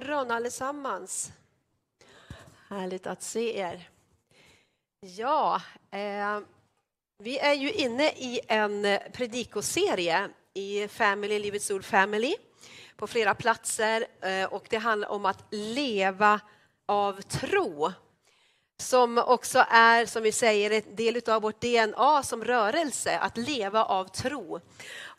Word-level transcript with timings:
morgon 0.00 0.30
allesammans. 0.30 1.32
Härligt 2.68 3.06
att 3.06 3.22
se 3.22 3.58
er. 3.58 3.88
Ja, 5.00 5.62
eh, 5.90 6.40
vi 7.18 7.38
är 7.38 7.54
ju 7.54 7.72
inne 7.72 8.08
i 8.08 8.40
en 8.48 8.84
eh, 8.84 9.00
predikoserie 9.12 10.28
i 10.54 10.88
Family, 10.88 11.38
Livets 11.38 11.70
Ord 11.70 11.84
Family 11.84 12.34
på 12.96 13.06
flera 13.06 13.34
platser 13.34 14.06
eh, 14.20 14.44
och 14.44 14.66
det 14.70 14.76
handlar 14.76 15.08
om 15.08 15.24
att 15.24 15.44
leva 15.50 16.40
av 16.86 17.22
tro 17.22 17.92
som 18.80 19.18
också 19.18 19.64
är, 19.70 20.06
som 20.06 20.22
vi 20.22 20.32
säger, 20.32 20.70
en 20.70 20.96
del 20.96 21.22
av 21.30 21.42
vårt 21.42 21.60
DNA 21.60 22.22
som 22.22 22.44
rörelse, 22.44 23.18
att 23.18 23.36
leva 23.36 23.84
av 23.84 24.04
tro. 24.04 24.60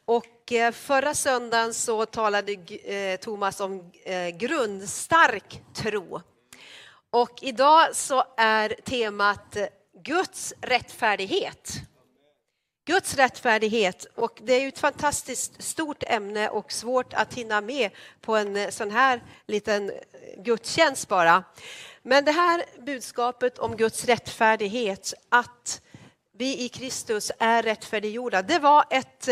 Och 0.05 0.51
eh, 0.51 0.71
förra 0.71 1.13
söndagen 1.13 1.73
så 1.73 2.05
talade 2.05 2.51
eh, 2.51 3.20
Thomas 3.20 3.59
om 3.59 3.91
eh, 4.03 4.29
grundstark 4.29 5.63
tro. 5.73 6.21
Och 7.12 7.39
idag 7.41 7.95
så 7.95 8.23
är 8.37 8.70
temat 8.70 9.57
Guds 10.03 10.53
rättfärdighet. 10.61 11.73
Guds 12.85 13.15
rättfärdighet. 13.15 14.05
Och 14.15 14.39
det 14.43 14.53
är 14.53 14.61
ju 14.61 14.67
ett 14.67 14.79
fantastiskt 14.79 15.63
stort 15.63 16.04
ämne 16.04 16.49
och 16.49 16.71
svårt 16.71 17.13
att 17.13 17.33
hinna 17.33 17.61
med 17.61 17.91
på 18.21 18.35
en 18.35 18.71
sån 18.71 18.91
här 18.91 19.23
liten 19.48 19.91
gudstjänst 20.37 21.07
bara. 21.07 21.43
Men 22.04 22.26
det 22.26 22.31
här 22.31 22.63
budskapet 22.85 23.59
om 23.59 23.77
Guds 23.77 24.05
rättfärdighet, 24.05 25.13
att 25.29 25.81
vi 26.33 26.65
i 26.65 26.70
Kristus 26.70 27.31
är 27.39 27.63
rättfärdiggjorda, 27.63 28.41
det 28.41 28.59
var 28.59 28.85
ett 28.89 29.27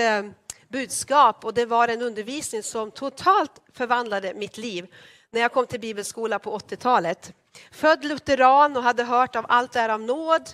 budskap 0.70 1.46
och 1.46 1.54
det 1.54 1.66
var 1.66 1.88
en 1.88 2.02
undervisning 2.02 2.64
som 2.64 2.92
totalt 2.92 3.52
förvandlade 3.74 4.34
mitt 4.34 4.58
liv 4.58 4.88
när 5.32 5.42
jag 5.42 5.52
kom 5.52 5.68
till 5.68 5.80
bibelskola 5.80 6.40
på 6.40 6.58
80-talet. 6.58 7.34
Född 7.72 8.06
lutheran 8.06 8.78
och 8.78 8.84
hade 8.84 9.04
hört 9.04 9.36
av 9.36 9.46
allt 9.50 9.76
är 9.76 9.90
av 9.90 10.02
nåd 10.02 10.50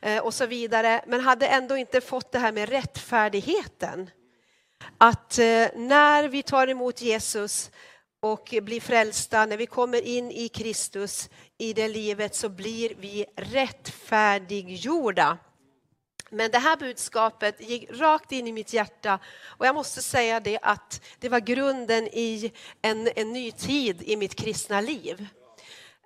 eh, 0.00 0.24
och 0.24 0.34
så 0.34 0.46
vidare, 0.46 1.04
men 1.06 1.20
hade 1.20 1.46
ändå 1.46 1.76
inte 1.76 2.00
fått 2.00 2.32
det 2.32 2.38
här 2.38 2.52
med 2.52 2.68
rättfärdigheten. 2.68 4.10
Att 4.98 5.38
eh, 5.38 5.68
när 5.74 6.28
vi 6.28 6.42
tar 6.42 6.68
emot 6.68 7.02
Jesus 7.02 7.70
och 8.20 8.54
blir 8.62 8.80
frälsta, 8.80 9.46
när 9.46 9.56
vi 9.56 9.66
kommer 9.66 10.02
in 10.02 10.30
i 10.30 10.48
Kristus 10.48 11.30
i 11.58 11.72
det 11.72 11.88
livet 11.88 12.34
så 12.34 12.48
blir 12.48 12.92
vi 12.98 13.26
rättfärdiggjorda. 13.36 15.38
Men 16.30 16.50
det 16.50 16.58
här 16.58 16.76
budskapet 16.76 17.60
gick 17.60 17.90
rakt 17.90 18.32
in 18.32 18.46
i 18.46 18.52
mitt 18.52 18.72
hjärta 18.72 19.18
och 19.46 19.66
jag 19.66 19.74
måste 19.74 20.02
säga 20.02 20.40
det 20.40 20.58
att 20.62 21.00
det 21.18 21.28
var 21.28 21.40
grunden 21.40 22.06
i 22.06 22.52
en, 22.82 23.08
en 23.16 23.32
ny 23.32 23.52
tid 23.52 24.02
i 24.02 24.16
mitt 24.16 24.34
kristna 24.34 24.80
liv. 24.80 25.28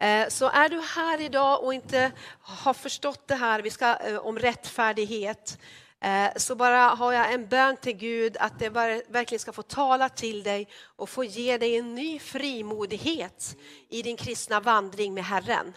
Eh, 0.00 0.28
så 0.28 0.48
är 0.48 0.69
du 0.69 0.81
här 0.81 1.20
idag 1.20 1.64
och 1.64 1.75
inte 1.75 2.12
har 2.41 2.75
förstått 2.75 3.28
det 3.28 3.34
här 3.34 3.62
vi 3.62 3.70
ska, 3.70 3.97
eh, 3.97 4.16
om 4.16 4.38
rättfärdighet 4.38 5.58
eh, 6.00 6.28
så 6.37 6.54
bara 6.54 6.81
har 6.81 7.12
jag 7.12 7.32
en 7.32 7.47
bön 7.47 7.76
till 7.76 7.97
Gud 7.97 8.37
att 8.37 8.58
det 8.58 8.69
verkligen 8.69 9.38
ska 9.38 9.52
få 9.52 9.62
tala 9.62 10.08
till 10.08 10.42
dig 10.42 10.69
och 10.97 11.08
få 11.08 11.25
ge 11.25 11.58
dig 11.58 11.76
en 11.76 11.94
ny 11.94 12.19
frimodighet 12.19 13.56
i 13.88 14.02
din 14.02 14.16
kristna 14.16 14.60
vandring 14.60 15.14
med 15.14 15.25
Herren. 15.25 15.75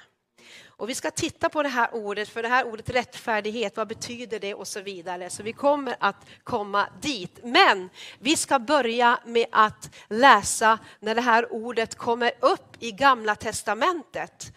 Och 0.78 0.90
vi 0.90 0.96
ska 0.96 1.12
titta 1.12 1.50
på 1.50 1.64
det 1.64 1.70
här 1.70 1.96
ordet, 1.96 2.30
för 2.30 2.44
det 2.44 2.50
här 2.50 2.66
ordet 2.66 2.90
rättfärdighet, 2.90 3.78
vad 3.78 3.88
betyder 3.88 4.40
det 4.40 4.54
och 4.54 4.68
så 4.68 4.82
vidare. 4.82 5.30
Så 5.30 5.44
vi 5.44 5.54
kommer 5.54 5.96
att 6.00 6.26
komma 6.44 6.88
dit. 7.02 7.40
Men 7.44 7.90
vi 8.20 8.38
ska 8.38 8.60
börja 8.60 9.20
med 9.26 9.46
att 9.52 9.90
läsa 10.10 10.80
när 11.00 11.16
det 11.16 11.22
här 11.22 11.54
ordet 11.54 11.96
kommer 11.96 12.32
upp 12.40 12.78
i 12.80 12.92
Gamla 12.92 13.36
Testamentet. 13.36 14.54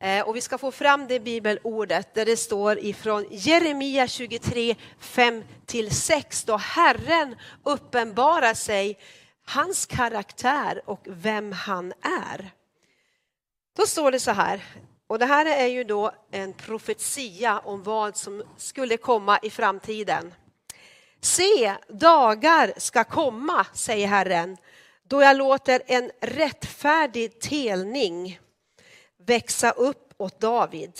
Eh, 0.00 0.28
och 0.28 0.36
vi 0.36 0.40
ska 0.40 0.58
få 0.58 0.72
fram 0.72 1.06
det 1.06 1.20
bibelordet 1.20 2.14
där 2.14 2.24
det 2.24 2.36
står 2.36 2.78
ifrån 2.78 3.26
Jeremia 3.30 4.08
23, 4.08 4.76
5-6 5.00 6.46
då 6.46 6.56
Herren 6.56 7.36
uppenbarar 7.62 8.54
sig, 8.54 8.98
hans 9.44 9.86
karaktär 9.86 10.82
och 10.84 11.00
vem 11.04 11.52
han 11.52 11.92
är. 12.02 12.50
Då 13.76 13.86
står 13.86 14.12
det 14.12 14.20
så 14.20 14.30
här, 14.30 14.64
och 15.06 15.18
det 15.18 15.26
här 15.26 15.46
är 15.46 15.66
ju 15.66 15.84
då 15.84 16.10
en 16.30 16.52
profetia 16.52 17.58
om 17.58 17.82
vad 17.82 18.16
som 18.16 18.42
skulle 18.56 18.96
komma 18.96 19.38
i 19.42 19.50
framtiden. 19.50 20.34
Se, 21.20 21.74
dagar 21.88 22.72
ska 22.76 23.04
komma, 23.04 23.66
säger 23.74 24.06
Herren, 24.06 24.56
då 25.02 25.22
jag 25.22 25.36
låter 25.36 25.82
en 25.86 26.10
rättfärdig 26.20 27.40
telning 27.40 28.40
växa 29.26 29.70
upp 29.70 30.14
åt 30.16 30.40
David. 30.40 30.92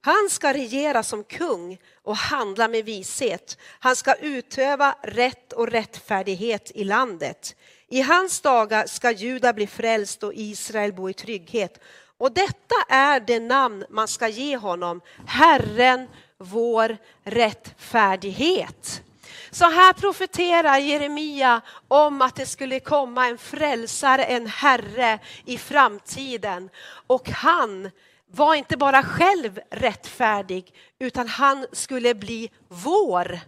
Han 0.00 0.30
ska 0.30 0.52
regera 0.52 1.02
som 1.02 1.24
kung 1.24 1.78
och 2.02 2.16
handla 2.16 2.68
med 2.68 2.84
vishet. 2.84 3.58
Han 3.78 3.96
ska 3.96 4.14
utöva 4.14 4.96
rätt 5.02 5.52
och 5.52 5.68
rättfärdighet 5.68 6.70
i 6.74 6.84
landet. 6.84 7.56
I 7.88 8.00
hans 8.00 8.40
dagar 8.40 8.86
ska 8.86 9.10
Juda 9.10 9.52
bli 9.52 9.66
frälst 9.66 10.22
och 10.22 10.32
Israel 10.34 10.92
bo 10.92 11.10
i 11.10 11.12
trygghet. 11.12 11.80
Och 12.18 12.32
detta 12.32 12.74
är 12.88 13.20
det 13.20 13.40
namn 13.40 13.84
man 13.90 14.08
ska 14.08 14.28
ge 14.28 14.56
honom, 14.56 15.00
Herren 15.26 16.08
vår 16.38 16.96
rättfärdighet. 17.24 19.02
Så 19.50 19.64
här 19.70 19.92
profeterar 19.92 20.78
Jeremia 20.78 21.60
om 21.88 22.22
att 22.22 22.34
det 22.34 22.46
skulle 22.46 22.80
komma 22.80 23.26
en 23.28 23.38
frälsare, 23.38 24.24
en 24.24 24.46
herre 24.46 25.18
i 25.44 25.58
framtiden. 25.58 26.70
Och 27.06 27.28
han 27.28 27.90
var 28.26 28.54
inte 28.54 28.76
bara 28.76 29.02
själv 29.02 29.60
rättfärdig, 29.70 30.74
utan 30.98 31.28
han 31.28 31.66
skulle 31.72 32.14
bli 32.14 32.50
vår 32.68 33.40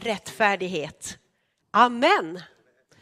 rättfärdighet. 0.00 1.18
Amen. 1.70 2.42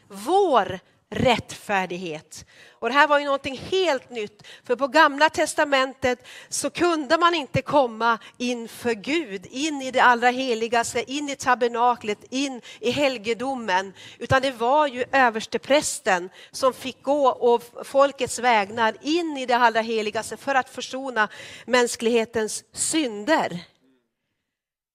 Vår 0.08 0.80
rättfärdighet. 1.10 2.46
Och 2.72 2.88
det 2.88 2.94
här 2.94 3.06
var 3.06 3.18
ju 3.18 3.24
någonting 3.24 3.58
helt 3.58 4.10
nytt, 4.10 4.42
för 4.64 4.76
på 4.76 4.88
gamla 4.88 5.30
testamentet 5.30 6.26
så 6.48 6.70
kunde 6.70 7.18
man 7.18 7.34
inte 7.34 7.62
komma 7.62 8.18
inför 8.38 8.94
Gud, 8.94 9.46
in 9.46 9.82
i 9.82 9.90
det 9.90 10.00
allra 10.00 10.30
heligaste, 10.30 11.12
in 11.12 11.28
i 11.28 11.36
tabernaklet, 11.36 12.18
in 12.30 12.60
i 12.80 12.90
helgedomen, 12.90 13.92
utan 14.18 14.42
det 14.42 14.50
var 14.50 14.86
ju 14.86 15.04
översteprästen 15.12 16.30
som 16.50 16.72
fick 16.72 17.02
gå 17.02 17.28
och 17.28 17.62
folkets 17.84 18.38
vägnar 18.38 18.96
in 19.02 19.36
i 19.36 19.46
det 19.46 19.56
allra 19.56 19.80
heligaste 19.80 20.36
för 20.36 20.54
att 20.54 20.70
försona 20.70 21.28
mänsklighetens 21.66 22.64
synder. 22.72 23.60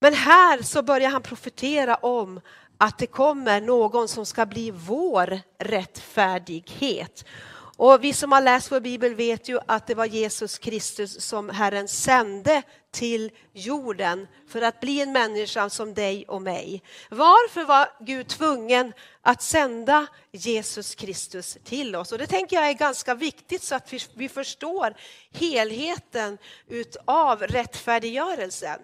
Men 0.02 0.14
här 0.14 0.62
så 0.62 0.82
börjar 0.82 1.10
han 1.10 1.22
profetera 1.22 1.96
om 1.96 2.42
att 2.81 2.98
det 2.98 3.07
kommer 3.07 3.62
någon 3.62 4.07
som 4.07 4.25
ska 4.25 4.45
bli 4.45 4.72
vår 4.72 5.39
rättfärdighet. 5.60 7.25
Och 7.78 8.04
vi 8.04 8.13
som 8.13 8.31
har 8.31 8.42
läst 8.42 8.72
vår 8.72 8.80
bibel 8.80 9.16
vet 9.16 9.50
ju 9.50 9.60
att 9.68 9.88
det 9.88 9.95
var 9.95 10.06
Jesus 10.06 10.57
Kristus 10.57 11.22
som 11.22 11.50
Herren 11.50 11.88
sände 11.88 12.62
till 12.92 13.31
jorden 13.54 14.28
för 14.48 14.62
att 14.62 14.80
bli 14.80 15.01
en 15.01 15.12
människa 15.12 15.69
som 15.69 15.94
dig 15.94 16.25
och 16.28 16.42
mig. 16.42 16.83
Varför 17.10 17.63
var 17.63 17.89
Gud 18.00 18.28
tvungen 18.28 18.94
att 19.22 19.42
sända 19.42 20.07
Jesus 20.31 20.95
Kristus 20.95 21.57
till 21.63 21.95
oss? 21.95 22.12
Och 22.12 22.18
det 22.18 22.28
tänker 22.28 22.56
jag 22.56 22.69
är 22.69 22.74
ganska 22.74 23.16
viktigt 23.16 23.63
så 23.63 23.75
att 23.75 23.94
vi, 24.16 24.30
förstår 24.30 24.94
helheten 25.31 26.38
utav 26.68 27.42
rättfärdiggörelsen. 27.42 28.80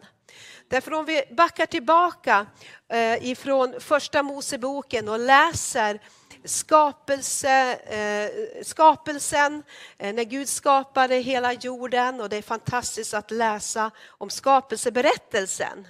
Därför 0.67 0.93
om 0.93 1.05
vi 1.05 1.23
backar 1.31 1.65
tillbaka 1.65 2.45
eh, 2.89 3.29
ifrån 3.29 3.75
första 3.79 4.23
Moseboken 4.23 5.09
och 5.09 5.19
läser 5.19 5.99
skapelse, 6.43 7.73
eh, 7.73 8.63
skapelsen, 8.63 9.63
eh, 9.97 10.13
när 10.13 10.23
Gud 10.23 10.49
skapade 10.49 11.15
hela 11.15 11.53
jorden 11.53 12.21
och 12.21 12.29
det 12.29 12.37
är 12.37 12.41
fantastiskt 12.41 13.13
att 13.13 13.31
läsa 13.31 13.91
om 14.07 14.29
skapelseberättelsen. 14.29 15.87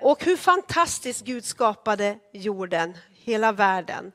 Och 0.00 0.24
hur 0.24 0.36
fantastiskt 0.36 1.24
Gud 1.24 1.44
skapade 1.44 2.18
jorden, 2.32 2.98
hela 3.10 3.52
världen. 3.52 4.12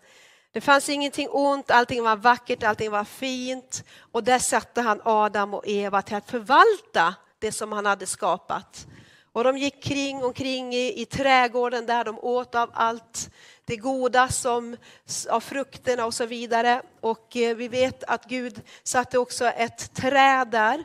Det 0.51 0.61
fanns 0.61 0.89
ingenting 0.89 1.29
ont, 1.29 1.71
allting 1.71 2.03
var 2.03 2.15
vackert, 2.15 2.63
allting 2.63 2.91
var 2.91 3.03
fint 3.03 3.83
och 4.11 4.23
där 4.23 4.39
satte 4.39 4.81
han 4.81 5.01
Adam 5.03 5.53
och 5.53 5.67
Eva 5.67 6.01
till 6.01 6.15
att 6.15 6.29
förvalta 6.29 7.15
det 7.39 7.51
som 7.51 7.71
han 7.71 7.85
hade 7.85 8.05
skapat. 8.05 8.87
Och 9.33 9.43
de 9.43 9.57
gick 9.57 9.83
kring 9.83 10.23
omkring 10.23 10.73
i, 10.73 11.01
i 11.01 11.05
trädgården 11.05 11.85
där 11.85 12.03
de 12.03 12.19
åt 12.19 12.55
av 12.55 12.69
allt 12.73 13.29
det 13.65 13.77
goda 13.77 14.27
som, 14.27 14.77
av 15.29 15.39
frukterna 15.39 16.05
och 16.05 16.13
så 16.13 16.25
vidare. 16.25 16.81
Och 17.01 17.37
eh, 17.37 17.55
vi 17.55 17.67
vet 17.67 18.03
att 18.03 18.25
Gud 18.25 18.61
satte 18.83 19.17
också 19.17 19.45
ett 19.45 19.93
träd 19.93 20.47
där. 20.47 20.83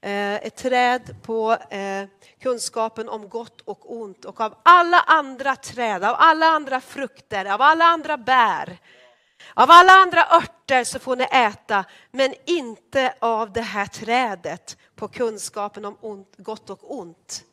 Eh, 0.00 0.34
ett 0.34 0.56
träd 0.56 1.16
på 1.22 1.52
eh, 1.52 2.04
kunskapen 2.40 3.08
om 3.08 3.28
gott 3.28 3.60
och 3.60 3.96
ont. 3.96 4.24
Och 4.24 4.40
av 4.40 4.54
alla 4.62 5.00
andra 5.00 5.56
träd, 5.56 6.04
av 6.04 6.16
alla 6.18 6.46
andra 6.46 6.80
frukter, 6.80 7.44
av 7.44 7.62
alla 7.62 7.84
andra 7.84 8.16
bär 8.16 8.78
Av 9.54 9.70
alla 9.70 9.92
andra 9.92 10.26
örter 10.26 10.84
så 10.84 10.98
får 10.98 11.16
ni 11.16 11.24
äta, 11.24 11.84
men 12.10 12.34
inte 12.46 13.14
av 13.18 13.52
det 13.52 13.60
här 13.60 13.86
trädet 13.86 14.76
på 14.96 15.08
kunskapen 15.08 15.84
om 15.84 15.96
ont, 16.00 16.34
gott 16.36 16.70
och 16.70 16.96
ont. 16.98 17.44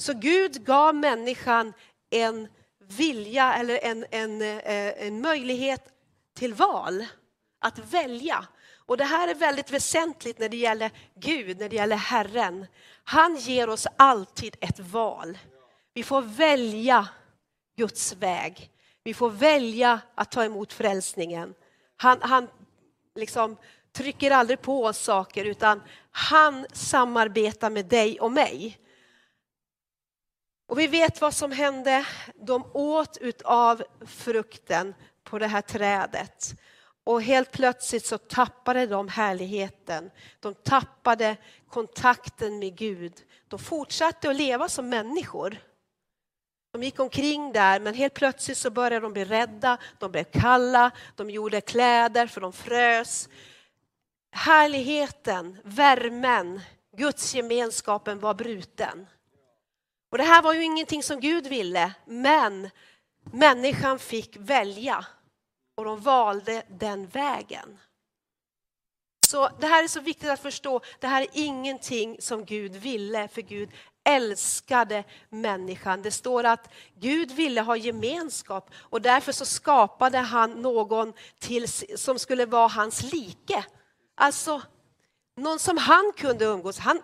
Så 0.00 0.12
Gud 0.14 0.64
gav 0.64 0.94
människan 0.94 1.72
en 2.10 2.48
vilja 2.78 3.54
eller 3.54 3.78
en, 3.82 4.06
en, 4.10 4.42
eh, 4.42 5.06
en 5.06 5.20
möjlighet 5.20 5.84
till 6.34 6.54
val, 6.54 7.06
att 7.58 7.78
välja. 7.78 8.46
Och 8.86 8.96
det 8.96 9.04
här 9.04 9.28
är 9.28 9.34
väldigt 9.34 9.70
väsentligt 9.70 10.38
när 10.38 10.48
det 10.48 10.56
gäller 10.56 10.90
Gud, 11.14 11.58
när 11.58 11.68
det 11.68 11.76
gäller 11.76 11.96
Herren. 11.96 12.66
Han 13.04 13.36
ger 13.36 13.68
oss 13.68 13.86
alltid 13.96 14.56
ett 14.60 14.78
val. 14.78 15.38
Vi 15.94 16.02
får 16.02 16.22
välja 16.22 17.08
Guds 17.76 18.12
väg. 18.12 18.70
Vi 19.04 19.14
får 19.14 19.30
välja 19.30 20.00
att 20.14 20.30
ta 20.30 20.44
emot 20.44 20.72
frälsningen. 20.72 21.54
Han, 21.96 22.18
han 22.22 22.48
liksom 23.14 23.56
trycker 23.92 24.30
aldrig 24.30 24.62
på 24.62 24.84
oss 24.84 24.98
saker 24.98 25.44
utan 25.44 25.82
han 26.10 26.66
samarbetar 26.72 27.70
med 27.70 27.86
dig 27.86 28.20
och 28.20 28.32
mig. 28.32 28.78
Och 30.70 30.78
vi 30.78 30.86
vet 30.86 31.20
vad 31.20 31.34
som 31.34 31.52
hände. 31.52 32.06
De 32.34 32.70
åt 32.72 33.16
utav 33.20 33.82
frukten 34.06 34.94
på 35.24 35.38
det 35.38 35.46
här 35.46 35.60
trädet. 35.60 36.54
Och 37.04 37.22
helt 37.22 37.52
plötsligt 37.52 38.06
så 38.06 38.18
tappade 38.18 38.86
de 38.86 39.08
härligheten. 39.08 40.10
De 40.40 40.54
tappade 40.54 41.36
kontakten 41.68 42.58
med 42.58 42.76
Gud. 42.76 43.12
De 43.48 43.58
fortsatte 43.58 44.30
att 44.30 44.36
leva 44.36 44.68
som 44.68 44.88
människor. 44.88 45.56
De 46.72 46.82
gick 46.82 47.00
omkring 47.00 47.52
där 47.52 47.80
men 47.80 47.94
helt 47.94 48.14
plötsligt 48.14 48.58
så 48.58 48.70
började 48.70 49.06
de 49.06 49.12
bli 49.12 49.24
rädda, 49.24 49.78
de 49.98 50.12
blev 50.12 50.24
kalla, 50.24 50.90
de 51.16 51.30
gjorde 51.30 51.60
kläder 51.60 52.26
för 52.26 52.40
de 52.40 52.52
frös. 52.52 53.28
Härligheten, 54.32 55.58
värmen, 55.64 56.60
Guds 56.96 57.34
gemenskapen 57.34 58.20
var 58.20 58.34
bruten. 58.34 59.06
Och 60.10 60.18
det 60.18 60.24
här 60.24 60.42
var 60.42 60.54
ju 60.54 60.64
ingenting 60.64 61.02
som 61.02 61.20
Gud 61.20 61.46
ville, 61.46 61.92
men 62.04 62.70
människan 63.32 63.98
fick 63.98 64.36
välja 64.36 65.06
och 65.76 65.84
de 65.84 66.00
valde 66.00 66.62
den 66.68 67.06
vägen. 67.06 67.78
Så 69.26 69.48
Det 69.60 69.66
här 69.66 69.84
är 69.84 69.88
så 69.88 70.00
viktigt 70.00 70.30
att 70.30 70.40
förstå, 70.40 70.80
det 71.00 71.06
här 71.06 71.22
är 71.22 71.28
ingenting 71.32 72.16
som 72.20 72.44
Gud 72.44 72.76
ville, 72.76 73.28
för 73.28 73.42
Gud 73.42 73.70
älskade 74.04 75.04
människan. 75.28 76.02
Det 76.02 76.10
står 76.10 76.44
att 76.44 76.72
Gud 76.94 77.30
ville 77.30 77.60
ha 77.60 77.76
gemenskap 77.76 78.70
och 78.76 79.02
därför 79.02 79.32
så 79.32 79.44
skapade 79.44 80.18
han 80.18 80.50
någon 80.50 81.12
till, 81.38 81.68
som 81.98 82.18
skulle 82.18 82.46
vara 82.46 82.68
hans 82.68 83.12
like. 83.12 83.64
Alltså 84.14 84.62
någon 85.36 85.58
som 85.58 85.76
han 85.76 86.12
kunde 86.16 86.44
umgås. 86.44 86.78
Han, 86.78 87.02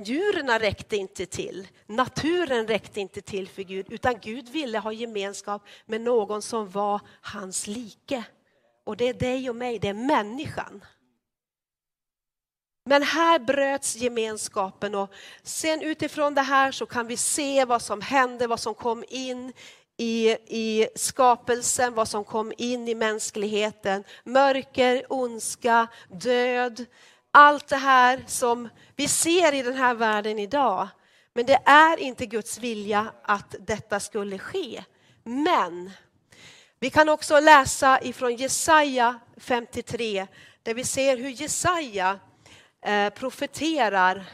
djuren 0.00 0.58
räckte 0.58 0.96
inte 0.96 1.26
till, 1.26 1.68
naturen 1.86 2.66
räckte 2.66 3.00
inte 3.00 3.20
till 3.20 3.48
för 3.48 3.62
Gud 3.62 3.92
utan 3.92 4.20
Gud 4.20 4.48
ville 4.48 4.78
ha 4.78 4.92
gemenskap 4.92 5.66
med 5.86 6.00
någon 6.00 6.42
som 6.42 6.70
var 6.70 7.00
hans 7.20 7.66
like. 7.66 8.24
Och 8.84 8.96
det 8.96 9.08
är 9.08 9.14
dig 9.14 9.50
och 9.50 9.56
mig, 9.56 9.78
det 9.78 9.88
är 9.88 9.94
människan. 9.94 10.84
Men 12.84 13.02
här 13.02 13.38
bröts 13.38 13.96
gemenskapen 13.96 14.94
och 14.94 15.12
sen 15.42 15.82
utifrån 15.82 16.34
det 16.34 16.42
här 16.42 16.72
så 16.72 16.86
kan 16.86 17.06
vi 17.06 17.16
se 17.16 17.64
vad 17.64 17.82
som 17.82 18.00
hände, 18.00 18.46
vad 18.46 18.60
som 18.60 18.74
kom 18.74 19.04
in 19.08 19.52
i, 19.96 20.30
i 20.46 20.88
skapelsen, 20.94 21.94
vad 21.94 22.08
som 22.08 22.24
kom 22.24 22.52
in 22.58 22.88
i 22.88 22.94
mänskligheten. 22.94 24.04
Mörker, 24.24 25.04
ondska, 25.08 25.86
död, 26.08 26.86
allt 27.32 27.68
det 27.68 27.76
här 27.76 28.24
som 28.26 28.68
vi 28.96 29.08
ser 29.08 29.54
i 29.54 29.62
den 29.62 29.74
här 29.74 29.94
världen 29.94 30.38
idag. 30.38 30.88
Men 31.34 31.46
det 31.46 31.58
är 31.64 32.00
inte 32.00 32.26
Guds 32.26 32.58
vilja 32.58 33.12
att 33.22 33.54
detta 33.60 34.00
skulle 34.00 34.38
ske. 34.38 34.84
Men 35.24 35.90
vi 36.80 36.90
kan 36.90 37.08
också 37.08 37.40
läsa 37.40 38.00
ifrån 38.02 38.36
Jesaja 38.36 39.20
53 39.36 40.26
där 40.62 40.74
vi 40.74 40.84
ser 40.84 41.16
hur 41.16 41.28
Jesaja 41.28 42.18
eh, 42.82 43.10
profeterar 43.10 44.24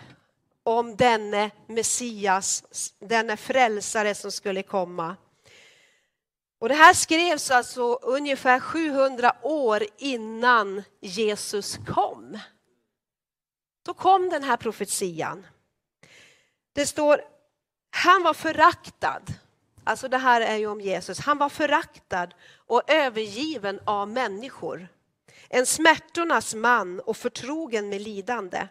om 0.63 0.97
denne 0.97 1.51
Messias, 1.67 2.65
denne 3.01 3.37
frälsare 3.37 4.15
som 4.15 4.33
skulle 4.33 4.63
komma. 4.63 5.17
Och 6.61 6.69
det 6.69 6.75
här 6.75 6.95
skrevs 6.95 7.51
alltså 7.51 7.95
ungefär 8.03 8.61
700 8.61 9.37
år 9.43 9.83
innan 9.99 10.83
Jesus 11.01 11.79
kom. 11.87 12.39
Då 13.89 13.95
kom 13.95 14.29
den 14.29 14.43
här 14.43 14.57
profetian. 14.57 15.47
Det 16.73 16.87
står, 16.87 17.21
han 17.91 18.23
var 18.23 18.35
föraktad. 18.35 19.23
Alltså 19.85 20.09
det 20.09 20.19
här 20.19 20.41
är 20.41 20.57
ju 20.57 20.67
om 20.67 20.81
Jesus. 20.81 21.21
Han 21.21 21.39
var 21.39 21.49
föraktad 21.49 22.29
och 22.67 22.91
övergiven 22.91 23.81
av 23.85 24.09
människor 24.09 24.89
en 25.49 25.67
smärtornas 25.67 26.55
man 26.55 27.01
och 27.01 27.17
förtrogen 27.17 27.89
med 27.89 28.01
lidande. 28.01 28.69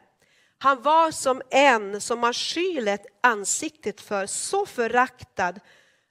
Han 0.57 0.81
var 0.81 1.11
som 1.11 1.41
en 1.49 2.01
som 2.01 2.19
man 2.19 2.33
skylet 2.33 3.05
ansiktet 3.21 4.01
för, 4.01 4.25
så 4.25 4.65
föraktad 4.65 5.59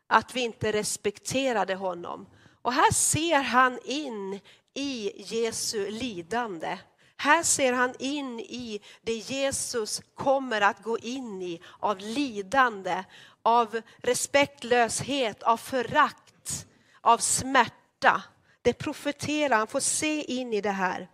att 0.07 0.37
vi 0.37 0.41
inte 0.41 0.73
respekterade 0.73 1.75
honom. 1.75 2.27
Och 2.63 2.73
här 2.73 2.93
ser 2.93 3.43
han 3.43 3.79
in 3.85 4.41
i 4.75 5.13
Jesu 5.17 5.91
lidande. 5.91 6.79
Här 7.17 7.43
ser 7.43 7.73
han 7.73 7.95
in 7.99 8.41
i 8.41 8.81
det 9.03 9.13
Jesus 9.13 10.03
kommer 10.15 10.61
att 10.61 10.83
gå 10.83 10.99
in 10.99 11.43
i 11.43 11.61
av 11.81 11.99
lidande, 11.99 13.05
av 13.43 13.81
respektlöshet, 13.99 15.43
av 15.43 15.57
förakt, 15.57 16.67
av 17.01 17.19
smärta. 17.19 18.23
Det 18.63 18.73
profeterar, 18.73 19.57
han 19.57 19.67
får 19.67 19.81
se 19.81 20.23
in 20.23 20.53
i 20.53 20.61
det 20.61 20.71
här. 20.71 21.09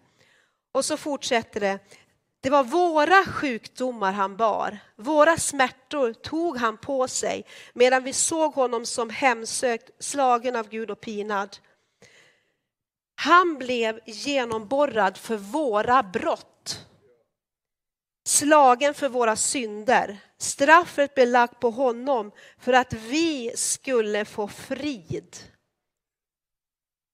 Och 0.73 0.85
så 0.85 0.97
fortsätter 0.97 1.61
det. 1.61 1.79
Det 2.41 2.51
var 2.51 2.65
våra 2.65 3.25
sjukdomar 3.25 4.13
han 4.13 4.37
bar, 4.37 4.79
våra 4.97 5.37
smärtor 5.37 6.13
tog 6.13 6.57
han 6.57 6.77
på 6.77 7.09
sig 7.09 7.45
medan 7.73 8.05
vi 8.05 8.13
såg 8.13 8.55
honom 8.55 8.87
som 8.87 9.11
hemsökt, 9.11 9.91
slagen 9.99 10.57
av 10.57 10.69
Gud 10.69 10.91
och 10.91 11.01
pinad. 11.01 11.57
Han 13.23 13.59
blev 13.59 14.01
genomborrad 14.07 15.17
för 15.17 15.37
våra 15.37 16.03
brott, 16.03 16.87
slagen 18.29 18.95
för 18.95 19.09
våra 19.09 19.37
synder. 19.37 20.19
Straffet 20.39 21.15
blev 21.15 21.29
lagt 21.29 21.61
på 21.61 21.71
honom 21.71 22.33
för 22.59 22.73
att 22.73 22.93
vi 22.93 23.53
skulle 23.57 24.25
få 24.25 24.49
frid. 24.49 25.37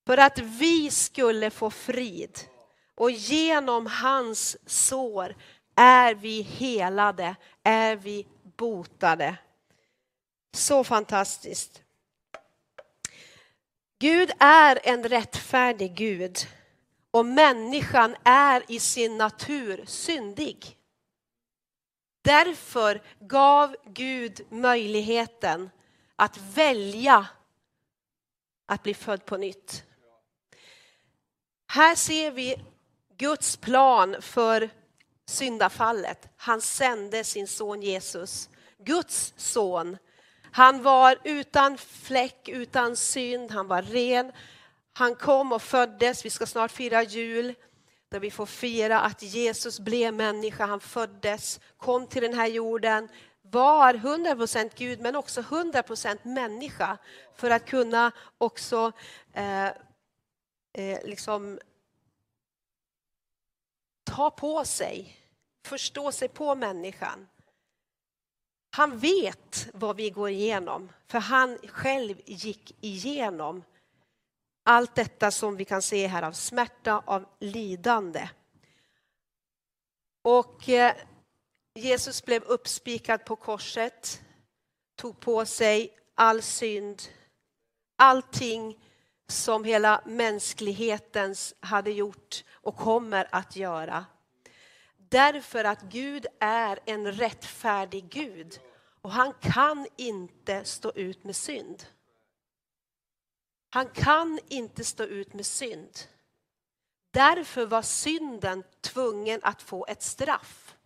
För 0.06 0.18
att 0.18 0.38
vi 0.38 0.90
skulle 0.90 1.50
få 1.50 1.70
frid. 1.70 2.38
Och 2.94 3.10
genom 3.10 3.86
hans 3.86 4.56
sår 4.66 5.36
är 5.76 6.14
vi 6.14 6.42
helade, 6.42 7.36
är 7.62 7.96
vi 7.96 8.26
botade. 8.56 9.36
Så 10.56 10.84
fantastiskt. 10.84 11.82
Gud 14.00 14.30
är 14.38 14.80
en 14.82 15.08
rättfärdig 15.08 15.94
Gud 15.94 16.38
och 17.10 17.26
människan 17.26 18.16
är 18.24 18.64
i 18.68 18.80
sin 18.80 19.18
natur 19.18 19.84
syndig. 19.86 20.78
Därför 22.22 23.02
gav 23.20 23.76
Gud 23.84 24.40
möjligheten 24.50 25.70
att 26.16 26.36
välja 26.36 27.26
att 28.66 28.82
bli 28.82 28.94
född 28.94 29.24
på 29.24 29.36
nytt. 29.36 29.84
Här 31.66 31.94
ser 31.94 32.30
vi 32.30 32.64
Guds 33.16 33.56
plan 33.56 34.16
för 34.20 34.70
syndafallet. 35.26 36.28
Han 36.36 36.60
sände 36.60 37.24
sin 37.24 37.48
son 37.48 37.82
Jesus, 37.82 38.48
Guds 38.78 39.34
son. 39.36 39.96
Han 40.52 40.82
var 40.82 41.18
utan 41.24 41.78
fläck, 41.78 42.48
utan 42.48 42.96
synd, 42.96 43.50
han 43.50 43.68
var 43.68 43.82
ren. 43.82 44.32
Han 44.92 45.14
kom 45.14 45.52
och 45.52 45.62
föddes, 45.62 46.24
vi 46.24 46.30
ska 46.30 46.46
snart 46.46 46.70
fira 46.70 47.02
jul, 47.02 47.54
där 48.08 48.20
vi 48.20 48.30
får 48.30 48.46
fira 48.46 49.00
att 49.00 49.22
Jesus 49.22 49.80
blev 49.80 50.14
människa, 50.14 50.66
han 50.66 50.80
föddes, 50.80 51.60
kom 51.76 52.06
till 52.06 52.22
den 52.22 52.34
här 52.34 52.46
jorden, 52.46 53.08
var 53.42 53.94
100% 53.94 54.70
Gud 54.76 55.00
men 55.00 55.16
också 55.16 55.40
100% 55.40 56.18
människa 56.22 56.98
för 57.34 57.50
att 57.50 57.66
kunna 57.66 58.12
också 58.38 58.92
eh, 59.32 59.66
eh, 60.72 61.04
liksom 61.04 61.58
ta 64.04 64.30
på 64.30 64.64
sig, 64.64 65.16
förstå 65.64 66.12
sig 66.12 66.28
på 66.28 66.54
människan. 66.54 67.28
Han 68.78 68.98
vet 68.98 69.68
vad 69.74 69.96
vi 69.96 70.10
går 70.10 70.30
igenom, 70.30 70.92
för 71.06 71.18
han 71.18 71.58
själv 71.68 72.20
gick 72.24 72.76
igenom 72.80 73.64
allt 74.64 74.94
detta 74.94 75.30
som 75.30 75.56
vi 75.56 75.64
kan 75.64 75.82
se 75.82 76.06
här 76.06 76.22
av 76.22 76.32
smärta, 76.32 77.02
av 77.06 77.26
lidande. 77.38 78.28
Och 80.22 80.68
eh, 80.68 80.94
Jesus 81.74 82.24
blev 82.24 82.42
uppspikad 82.42 83.24
på 83.24 83.36
korset, 83.36 84.22
tog 84.96 85.20
på 85.20 85.46
sig 85.46 85.98
all 86.14 86.42
synd, 86.42 87.02
allting 87.96 88.78
som 89.28 89.64
hela 89.64 90.02
mänskligheten 90.06 91.34
hade 91.60 91.90
gjort 91.90 92.44
och 92.50 92.76
kommer 92.76 93.28
att 93.32 93.56
göra. 93.56 94.04
Därför 94.96 95.64
att 95.64 95.82
Gud 95.82 96.26
är 96.40 96.78
en 96.84 97.12
rättfärdig 97.12 98.08
Gud 98.10 98.60
och 99.00 99.10
han 99.10 99.32
kan 99.32 99.86
inte 99.96 100.64
stå 100.64 100.92
ut 100.92 101.24
med 101.24 101.36
synd. 101.36 101.84
Han 103.70 103.88
kan 103.88 104.38
inte 104.48 104.84
stå 104.84 105.04
ut 105.04 105.34
med 105.34 105.46
synd. 105.46 105.98
Därför 107.10 107.66
var 107.66 107.82
synden 107.82 108.64
tvungen 108.80 109.40
att 109.42 109.62
få 109.62 109.86
ett 109.86 110.02
straff. 110.02 110.76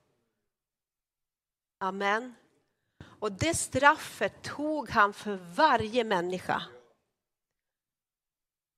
Amen. 1.79 2.35
Och 3.05 3.33
det 3.33 3.55
straffet 3.55 4.43
tog 4.43 4.91
han 4.91 5.13
för 5.13 5.37
varje 5.37 6.05
människa. 6.05 6.63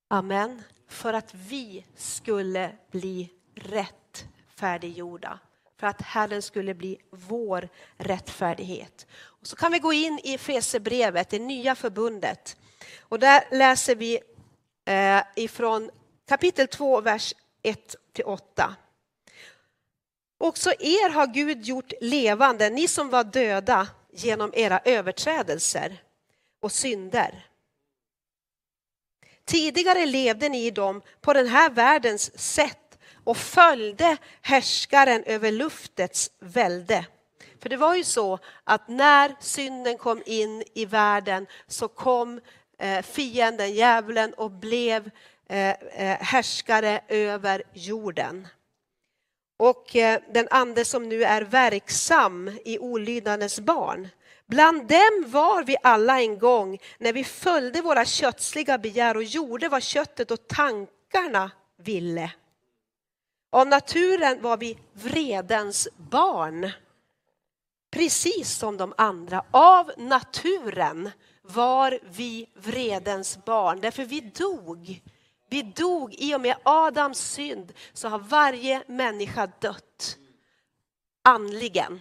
Amen. 0.08 0.62
För 0.86 1.12
att 1.12 1.34
vi 1.34 1.86
skulle 1.96 2.76
bli 2.90 3.32
rättfärdiggjorda. 3.54 5.38
För 5.80 5.86
att 5.86 6.02
Herren 6.02 6.42
skulle 6.42 6.74
bli 6.74 6.98
vår 7.10 7.68
rättfärdighet. 7.96 9.06
Och 9.16 9.46
så 9.46 9.56
kan 9.56 9.72
vi 9.72 9.78
gå 9.78 9.92
in 9.92 10.20
i 10.24 10.38
Fesebrevet, 10.38 11.30
det 11.30 11.38
nya 11.38 11.74
förbundet. 11.74 12.56
Och 13.00 13.18
där 13.18 13.44
läser 13.50 13.94
vi 13.94 14.20
eh, 14.84 15.22
ifrån 15.36 15.90
kapitel 16.28 16.68
2, 16.68 17.00
vers 17.00 17.34
1 17.62 17.96
8. 18.24 18.76
Också 20.38 20.70
er 20.70 21.10
har 21.10 21.26
Gud 21.26 21.64
gjort 21.64 21.92
levande, 22.00 22.70
ni 22.70 22.88
som 22.88 23.10
var 23.10 23.24
döda 23.24 23.88
genom 24.12 24.52
era 24.54 24.80
överträdelser 24.84 26.02
och 26.60 26.72
synder. 26.72 27.46
Tidigare 29.44 30.06
levde 30.06 30.48
ni 30.48 30.66
i 30.66 30.70
dem 30.70 31.02
på 31.20 31.32
den 31.32 31.48
här 31.48 31.70
världens 31.70 32.38
sätt 32.38 32.83
och 33.24 33.36
följde 33.36 34.16
härskaren 34.42 35.24
över 35.26 35.52
luftets 35.52 36.30
välde. 36.40 37.06
För 37.62 37.68
det 37.68 37.76
var 37.76 37.94
ju 37.94 38.04
så 38.04 38.38
att 38.64 38.88
när 38.88 39.34
synden 39.40 39.98
kom 39.98 40.22
in 40.26 40.62
i 40.74 40.84
världen 40.84 41.46
så 41.66 41.88
kom 41.88 42.40
eh, 42.78 43.02
fienden, 43.02 43.72
djävulen 43.74 44.34
och 44.34 44.50
blev 44.50 45.10
eh, 45.48 45.70
eh, 45.70 46.18
härskare 46.20 47.00
över 47.08 47.62
jorden. 47.72 48.48
Och 49.58 49.86
den 50.32 50.48
ande 50.50 50.84
som 50.84 51.08
nu 51.08 51.24
är 51.24 51.42
verksam 51.42 52.58
i 52.64 52.78
olydnadens 52.78 53.60
barn. 53.60 54.08
Bland 54.46 54.88
dem 54.88 55.24
var 55.26 55.64
vi 55.64 55.76
alla 55.82 56.20
en 56.20 56.38
gång 56.38 56.78
när 56.98 57.12
vi 57.12 57.24
följde 57.24 57.80
våra 57.80 58.04
kötsliga 58.04 58.78
begär 58.78 59.16
och 59.16 59.22
gjorde 59.22 59.68
vad 59.68 59.82
köttet 59.82 60.30
och 60.30 60.48
tankarna 60.48 61.50
ville. 61.82 62.30
Av 63.54 63.66
naturen 63.66 64.42
var 64.42 64.56
vi 64.56 64.78
vredens 64.92 65.88
barn 65.96 66.70
precis 67.90 68.50
som 68.50 68.76
de 68.76 68.94
andra. 68.98 69.44
Av 69.50 69.92
naturen 69.96 71.10
var 71.42 71.98
vi 72.16 72.50
vredens 72.54 73.44
barn, 73.44 73.80
därför 73.80 74.04
vi 74.04 74.20
dog. 74.20 75.02
Vi 75.50 75.62
dog 75.62 76.14
i 76.14 76.34
och 76.34 76.40
med 76.40 76.56
Adams 76.62 77.18
synd 77.18 77.72
så 77.92 78.08
har 78.08 78.18
varje 78.18 78.82
människa 78.86 79.46
dött. 79.60 80.18
Andligen. 81.22 82.00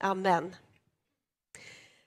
Amen. 0.00 0.56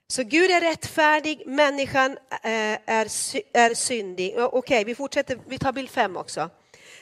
Så 0.08 0.24
Gud 0.24 0.52
är 0.52 0.62
rättfärdig, 0.62 1.48
människan 1.48 2.12
eh, 2.32 2.80
är, 2.86 3.08
är 3.54 3.74
syndig. 3.74 4.36
Okej, 4.40 4.84
vi 4.84 4.96
fortsätter, 4.96 5.40
vi 5.48 5.58
tar 5.58 5.72
bild 5.72 5.90
fem 5.90 6.18
också. 6.18 6.50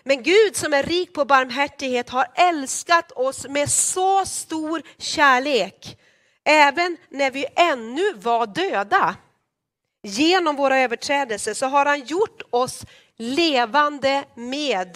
Men 0.03 0.23
Gud 0.23 0.55
som 0.55 0.73
är 0.73 0.83
rik 0.83 1.13
på 1.13 1.25
barmhärtighet 1.25 2.09
har 2.09 2.27
älskat 2.35 3.11
oss 3.11 3.47
med 3.47 3.69
så 3.69 4.25
stor 4.25 4.81
kärlek, 4.97 5.97
även 6.45 6.97
när 7.09 7.31
vi 7.31 7.45
ännu 7.55 8.13
var 8.13 8.47
döda. 8.47 9.15
Genom 10.03 10.55
våra 10.55 10.79
överträdelser 10.79 11.53
så 11.53 11.65
har 11.65 11.85
han 11.85 12.05
gjort 12.05 12.41
oss 12.49 12.85
levande 13.17 14.23
med, 14.35 14.95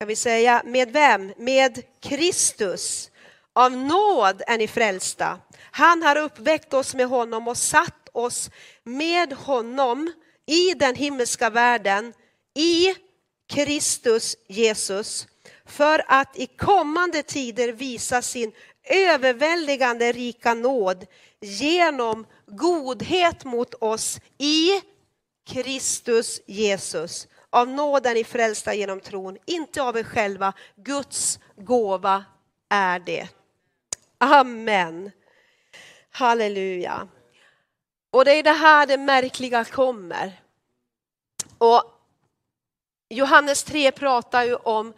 kan 0.00 0.08
vi 0.08 0.16
säga, 0.16 0.62
med 0.64 0.92
vem? 0.92 1.32
Med 1.36 1.82
Kristus. 2.02 3.10
Av 3.52 3.72
nåd 3.72 4.42
är 4.46 4.58
ni 4.58 4.68
frälsta. 4.68 5.38
Han 5.70 6.02
har 6.02 6.16
uppväckt 6.16 6.74
oss 6.74 6.94
med 6.94 7.06
honom 7.06 7.48
och 7.48 7.56
satt 7.56 8.08
oss 8.12 8.50
med 8.82 9.32
honom 9.32 10.12
i 10.46 10.74
den 10.74 10.94
himmelska 10.94 11.50
världen, 11.50 12.12
i 12.54 12.94
Kristus 13.48 14.36
Jesus 14.46 15.26
för 15.66 16.04
att 16.08 16.36
i 16.36 16.46
kommande 16.46 17.22
tider 17.22 17.72
visa 17.72 18.22
sin 18.22 18.52
överväldigande 18.84 20.12
rika 20.12 20.54
nåd 20.54 21.06
genom 21.40 22.26
godhet 22.46 23.44
mot 23.44 23.74
oss 23.74 24.20
i 24.38 24.70
Kristus 25.48 26.40
Jesus. 26.46 27.28
Av 27.50 27.68
nåden 27.68 28.16
i 28.16 28.24
frälsta 28.24 28.74
genom 28.74 29.00
tron, 29.00 29.38
inte 29.46 29.82
av 29.82 29.96
er 29.96 30.02
själva. 30.02 30.52
Guds 30.76 31.38
gåva 31.56 32.24
är 32.68 32.98
det. 32.98 33.28
Amen. 34.18 35.10
Halleluja. 36.10 37.08
Och 38.10 38.24
det 38.24 38.32
är 38.32 38.42
det 38.42 38.52
här 38.52 38.86
det 38.86 38.98
märkliga 38.98 39.64
kommer. 39.64 40.40
Och 41.58 41.97
Johannes 43.10 43.64
3 43.64 43.92
pratar 43.92 44.44
ju 44.44 44.54
om 44.54 44.88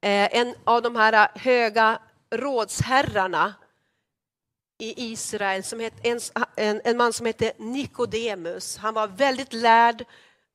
eh, 0.00 0.36
en 0.36 0.54
av 0.64 0.82
de 0.82 0.96
här 0.96 1.12
eh, 1.12 1.42
höga 1.42 1.98
rådsherrarna 2.30 3.54
i 4.78 5.12
Israel, 5.12 5.64
som 5.64 5.80
het, 5.80 5.94
en, 6.02 6.20
en, 6.56 6.80
en 6.84 6.96
man 6.96 7.12
som 7.12 7.26
hette 7.26 7.52
Nikodemus. 7.58 8.76
Han 8.76 8.94
var 8.94 9.06
väldigt 9.06 9.52
lärd, 9.52 10.04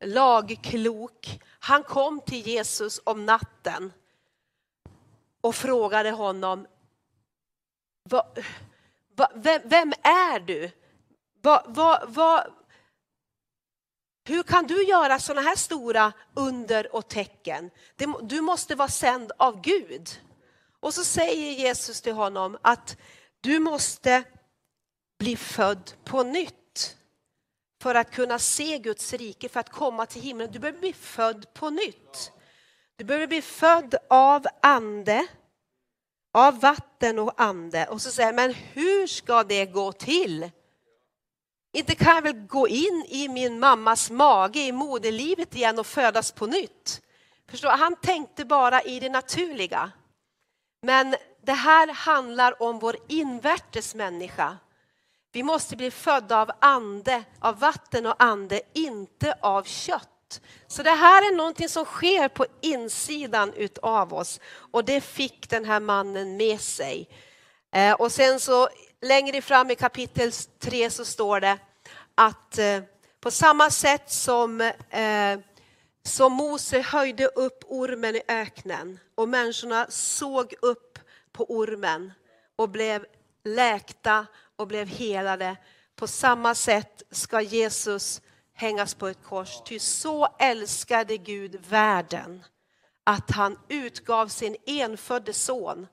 lagklok. 0.06 1.40
Han 1.60 1.84
kom 1.84 2.22
till 2.22 2.48
Jesus 2.48 3.02
om 3.04 3.26
natten 3.26 3.94
och 5.42 5.56
frågade 5.56 6.12
honom, 6.12 6.68
va, 8.04 8.28
va, 9.16 9.32
vem, 9.36 9.62
vem, 9.66 9.94
är 10.02 10.40
du? 10.40 10.72
Va, 11.42 11.64
hur 14.28 14.44
kan 14.44 14.68
du 14.68 14.84
göra 14.84 15.20
sådana 15.20 15.42
här 15.42 15.56
stora 15.56 16.14
under 16.34 16.96
och 16.96 17.08
tecken? 17.08 17.70
Du 18.22 18.42
måste 18.42 18.76
vara 18.76 18.88
sänd 18.88 19.32
av 19.38 19.62
Gud. 19.62 20.22
Och 20.80 20.94
så 20.94 21.04
säger 21.04 21.52
Jesus 21.52 22.02
till 22.02 22.14
honom 22.14 22.58
att 22.62 22.98
du 23.42 23.60
måste 23.60 24.24
bli 25.20 25.36
född 25.36 25.92
på 26.04 26.24
nytt 26.24 26.98
för 27.82 27.96
att 27.96 28.12
kunna 28.12 28.40
se 28.40 28.78
Guds 28.80 29.14
rike, 29.14 29.50
för 29.50 29.60
att 29.60 29.70
komma 29.70 30.06
till 30.06 30.22
himlen. 30.22 30.52
Du 30.52 30.60
behöver 30.60 30.80
bli 30.80 30.94
född 30.94 31.54
på 31.54 31.70
nytt. 31.70 32.32
Du 32.96 33.04
behöver 33.04 33.28
bli 33.28 33.42
född 33.42 33.96
av 34.10 34.46
ande, 34.62 35.28
av 36.34 36.60
vatten 36.60 37.20
och 37.20 37.42
ande. 37.42 37.88
Och 37.88 38.02
så 38.02 38.12
säger 38.12 38.34
men 38.34 38.54
hur 38.54 39.08
ska 39.08 39.44
det 39.44 39.66
gå 39.66 39.92
till? 39.92 40.52
Inte 41.78 41.96
kan 41.96 42.16
jag 42.16 42.22
väl 42.22 42.34
gå 42.34 42.68
in 42.68 43.06
i 43.10 43.28
min 43.28 43.60
mammas 43.60 44.12
mage 44.12 44.60
i 44.60 44.72
moderlivet 44.72 45.56
igen 45.56 45.80
och 45.80 45.88
födas 45.88 46.32
på 46.32 46.46
nytt. 46.46 47.02
Förstår? 47.50 47.70
Han 47.70 47.96
tänkte 47.96 48.46
bara 48.46 48.82
i 48.82 49.00
det 49.00 49.10
naturliga. 49.10 49.92
Men 50.82 51.16
det 51.46 51.54
här 51.54 51.94
handlar 51.94 52.64
om 52.64 52.80
vår 52.80 52.96
invärtes 53.08 53.96
människa. 53.96 54.58
Vi 55.32 55.44
måste 55.44 55.76
bli 55.76 55.92
födda 55.92 56.42
av 56.42 56.52
ande, 56.60 57.24
av 57.40 57.60
vatten 57.60 58.06
och 58.06 58.24
ande, 58.24 58.62
inte 58.74 59.36
av 59.42 59.64
kött. 59.64 60.42
Så 60.68 60.84
det 60.84 60.92
här 60.92 61.32
är 61.32 61.36
någonting 61.36 61.70
som 61.70 61.86
sker 61.86 62.28
på 62.28 62.46
insidan 62.62 63.54
utav 63.54 64.14
oss 64.14 64.40
och 64.72 64.86
det 64.86 65.02
fick 65.02 65.50
den 65.50 65.66
här 65.66 65.80
mannen 65.80 66.38
med 66.38 66.62
sig. 66.62 67.10
Eh, 67.74 67.94
och 67.94 68.12
sen 68.12 68.40
så 68.40 68.70
längre 69.02 69.42
fram 69.42 69.72
i 69.72 69.76
kapitel 69.76 70.32
3 70.60 70.90
så 70.90 71.06
står 71.06 71.40
det 71.40 71.58
att 72.16 72.58
eh, 72.58 72.82
på 73.20 73.32
samma 73.32 73.70
sätt 73.70 74.12
som, 74.12 74.62
eh, 74.90 75.40
som 76.04 76.34
Mose 76.34 76.82
höjde 76.82 77.28
upp 77.28 77.64
ormen 77.68 78.16
i 78.16 78.22
öknen 78.28 79.00
och 79.16 79.30
människorna 79.30 79.86
såg 79.90 80.54
upp 80.62 81.00
på 81.32 81.46
ormen 81.46 82.14
och 82.56 82.70
blev 82.70 83.06
läkta 83.44 84.26
och 84.56 84.68
blev 84.68 84.88
helade. 84.88 85.58
På 85.96 86.08
samma 86.08 86.56
sätt 86.56 87.04
ska 87.12 87.42
Jesus 87.42 88.22
hängas 88.54 88.94
på 88.94 89.08
ett 89.08 89.24
kors. 89.24 89.62
Ty 89.66 89.80
så 89.80 90.28
älskade 90.40 91.18
Gud 91.18 91.66
världen 91.70 92.44
att 93.04 93.32
han 93.32 93.60
utgav 93.68 94.28
sin 94.28 94.56
enfödde 94.66 95.34
son 95.34 95.88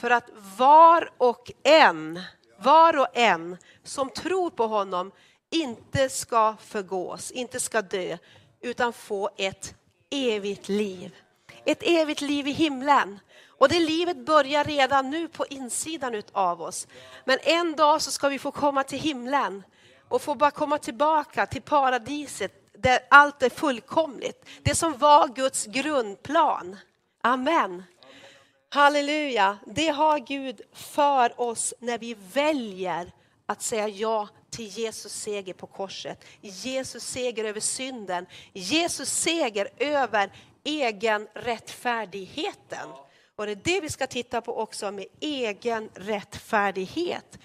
för 0.00 0.10
att 0.10 0.30
var 0.56 1.10
och 1.18 1.52
en, 1.62 2.20
var 2.62 2.98
och 2.98 3.06
en 3.12 3.56
som 3.84 4.10
tror 4.10 4.50
på 4.50 4.66
honom 4.66 5.12
inte 5.50 6.08
ska 6.08 6.56
förgås, 6.60 7.30
inte 7.30 7.60
ska 7.60 7.82
dö, 7.82 8.18
utan 8.60 8.92
få 8.92 9.30
ett 9.36 9.74
evigt 10.10 10.68
liv. 10.68 11.16
Ett 11.64 11.82
evigt 11.82 12.20
liv 12.20 12.48
i 12.48 12.52
himlen. 12.52 13.20
Och 13.46 13.68
det 13.68 13.80
livet 13.80 14.16
börjar 14.16 14.64
redan 14.64 15.10
nu 15.10 15.28
på 15.28 15.46
insidan 15.46 16.22
av 16.32 16.62
oss. 16.62 16.86
Men 17.24 17.38
en 17.42 17.76
dag 17.76 18.02
så 18.02 18.10
ska 18.10 18.28
vi 18.28 18.38
få 18.38 18.50
komma 18.50 18.82
till 18.82 18.98
himlen 18.98 19.62
och 20.08 20.22
få 20.22 20.34
bara 20.34 20.50
komma 20.50 20.78
tillbaka 20.78 21.46
till 21.46 21.62
paradiset 21.62 22.52
där 22.72 22.98
allt 23.10 23.42
är 23.42 23.50
fullkomligt. 23.50 24.46
Det 24.62 24.74
som 24.74 24.98
var 24.98 25.28
Guds 25.28 25.66
grundplan. 25.66 26.76
Amen. 27.22 27.82
Halleluja. 28.72 29.58
Det 29.66 29.88
har 29.88 30.18
Gud 30.18 30.60
för 30.72 31.40
oss 31.40 31.74
när 31.78 31.98
vi 31.98 32.16
väljer 32.32 33.12
att 33.46 33.62
säga 33.62 33.88
ja 33.88 34.28
till 34.50 34.66
Jesus 34.66 35.12
seger 35.12 35.54
på 35.54 35.66
korset. 35.66 36.24
Jesus 36.40 37.04
seger 37.04 37.44
över 37.44 37.60
synden. 37.60 38.26
Jesus 38.52 39.10
seger 39.10 39.68
över 39.76 40.32
egen 40.64 41.28
rättfärdigheten. 41.34 42.88
Och 43.36 43.46
det 43.46 43.52
är 43.52 43.56
det 43.56 43.80
vi 43.80 43.88
ska 43.88 44.06
titta 44.06 44.40
på 44.40 44.58
också 44.58 44.90
med 44.90 45.06
egen 45.20 45.90
rättfärdighet. 45.94 47.38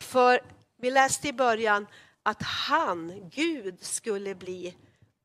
För 0.00 0.40
vi 0.78 0.90
läste 0.90 1.28
i 1.28 1.32
början 1.32 1.86
att 2.22 2.42
han, 2.42 3.30
Gud, 3.34 3.82
skulle 3.84 4.34
bli 4.34 4.76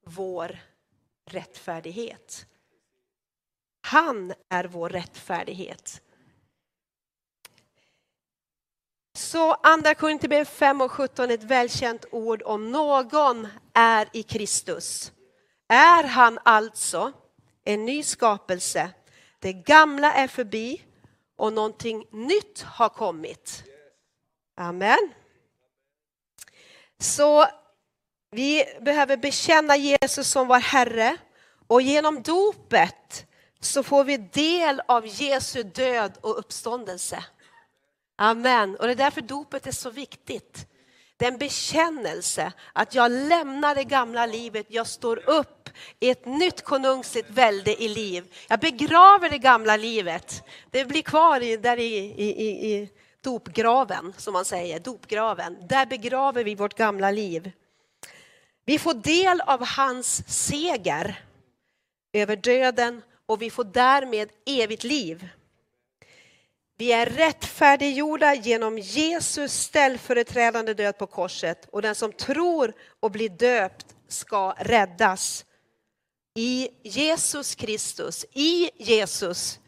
vår 0.05 0.59
rättfärdighet. 1.25 2.45
Han 3.87 4.33
är 4.49 4.63
vår 4.63 4.89
rättfärdighet. 4.89 6.01
Så 9.15 9.53
andra 9.53 9.95
Korinthierbrevet 9.95 10.49
5 10.49 10.81
och 10.81 10.91
17 10.91 11.31
ett 11.31 11.43
välkänt 11.43 12.05
ord 12.11 12.41
om 12.45 12.71
någon 12.71 13.47
är 13.73 14.07
i 14.13 14.23
Kristus. 14.23 15.11
Är 15.67 16.03
han 16.03 16.39
alltså 16.43 17.13
en 17.63 17.85
ny 17.85 18.03
skapelse, 18.03 18.89
det 19.39 19.53
gamla 19.53 20.13
är 20.13 20.27
förbi 20.27 20.81
och 21.37 21.53
någonting 21.53 22.05
nytt 22.11 22.61
har 22.61 22.89
kommit. 22.89 23.63
Amen. 24.57 25.13
Så 26.99 27.45
vi 28.31 28.65
behöver 28.81 29.17
bekänna 29.17 29.75
Jesus 29.77 30.27
som 30.27 30.47
vår 30.47 30.59
Herre 30.59 31.17
och 31.67 31.81
genom 31.81 32.21
dopet 32.21 33.27
så 33.59 33.83
får 33.83 34.03
vi 34.03 34.17
del 34.17 34.81
av 34.87 35.07
Jesu 35.07 35.63
död 35.63 36.17
och 36.21 36.39
uppståndelse. 36.39 37.23
Amen. 38.15 38.75
Och 38.75 38.85
det 38.85 38.91
är 38.91 38.95
därför 38.95 39.21
dopet 39.21 39.67
är 39.67 39.71
så 39.71 39.89
viktigt. 39.89 40.67
Det 41.17 41.25
är 41.25 41.31
en 41.31 41.37
bekännelse 41.37 42.53
att 42.73 42.95
jag 42.95 43.11
lämnar 43.11 43.75
det 43.75 43.83
gamla 43.83 44.25
livet, 44.25 44.65
jag 44.69 44.87
står 44.87 45.29
upp 45.29 45.69
i 45.99 46.09
ett 46.09 46.25
nytt 46.25 46.61
konungsligt 46.61 47.29
välde 47.29 47.83
i 47.83 47.87
liv. 47.87 48.33
Jag 48.47 48.59
begraver 48.59 49.29
det 49.29 49.37
gamla 49.37 49.77
livet. 49.77 50.43
Det 50.71 50.85
blir 50.85 51.01
kvar 51.01 51.43
i, 51.43 51.57
där 51.57 51.77
i, 51.77 51.95
i, 51.95 52.71
i 52.71 52.89
dopgraven, 53.21 54.13
som 54.17 54.33
man 54.33 54.45
säger, 54.45 54.79
dopgraven. 54.79 55.67
Där 55.67 55.85
begraver 55.85 56.43
vi 56.43 56.55
vårt 56.55 56.73
gamla 56.73 57.11
liv. 57.11 57.51
Vi 58.65 58.79
får 58.79 58.93
del 58.93 59.41
av 59.41 59.65
hans 59.65 60.23
seger 60.47 61.23
över 62.13 62.35
döden 62.35 63.01
och 63.27 63.41
vi 63.41 63.49
får 63.49 63.63
därmed 63.63 64.29
evigt 64.45 64.83
liv. 64.83 65.29
Vi 66.77 66.93
är 66.93 67.05
rättfärdiggjorda 67.05 68.35
genom 68.35 68.77
Jesus 68.77 69.53
ställföreträdande 69.53 70.73
död 70.73 70.97
på 70.97 71.07
korset 71.07 71.67
och 71.71 71.81
den 71.81 71.95
som 71.95 72.11
tror 72.11 72.73
och 72.99 73.11
blir 73.11 73.29
döpt 73.29 73.95
ska 74.07 74.55
räddas. 74.57 75.45
I 76.35 76.69
Jesus 76.83 77.55
Kristus, 77.55 78.25
i 78.33 78.69
Jesus 78.75 79.59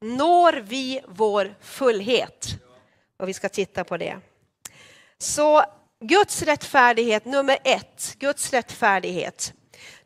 når 0.00 0.52
vi 0.52 1.00
vår 1.08 1.54
fullhet. 1.60 2.46
Och 3.18 3.28
vi 3.28 3.34
ska 3.34 3.48
titta 3.48 3.84
på 3.84 3.96
det. 3.96 4.20
Så 5.18 5.64
Guds 6.00 6.42
rättfärdighet 6.42 7.24
nummer 7.24 7.58
ett, 7.64 8.16
Guds 8.18 8.52
rättfärdighet. 8.52 9.52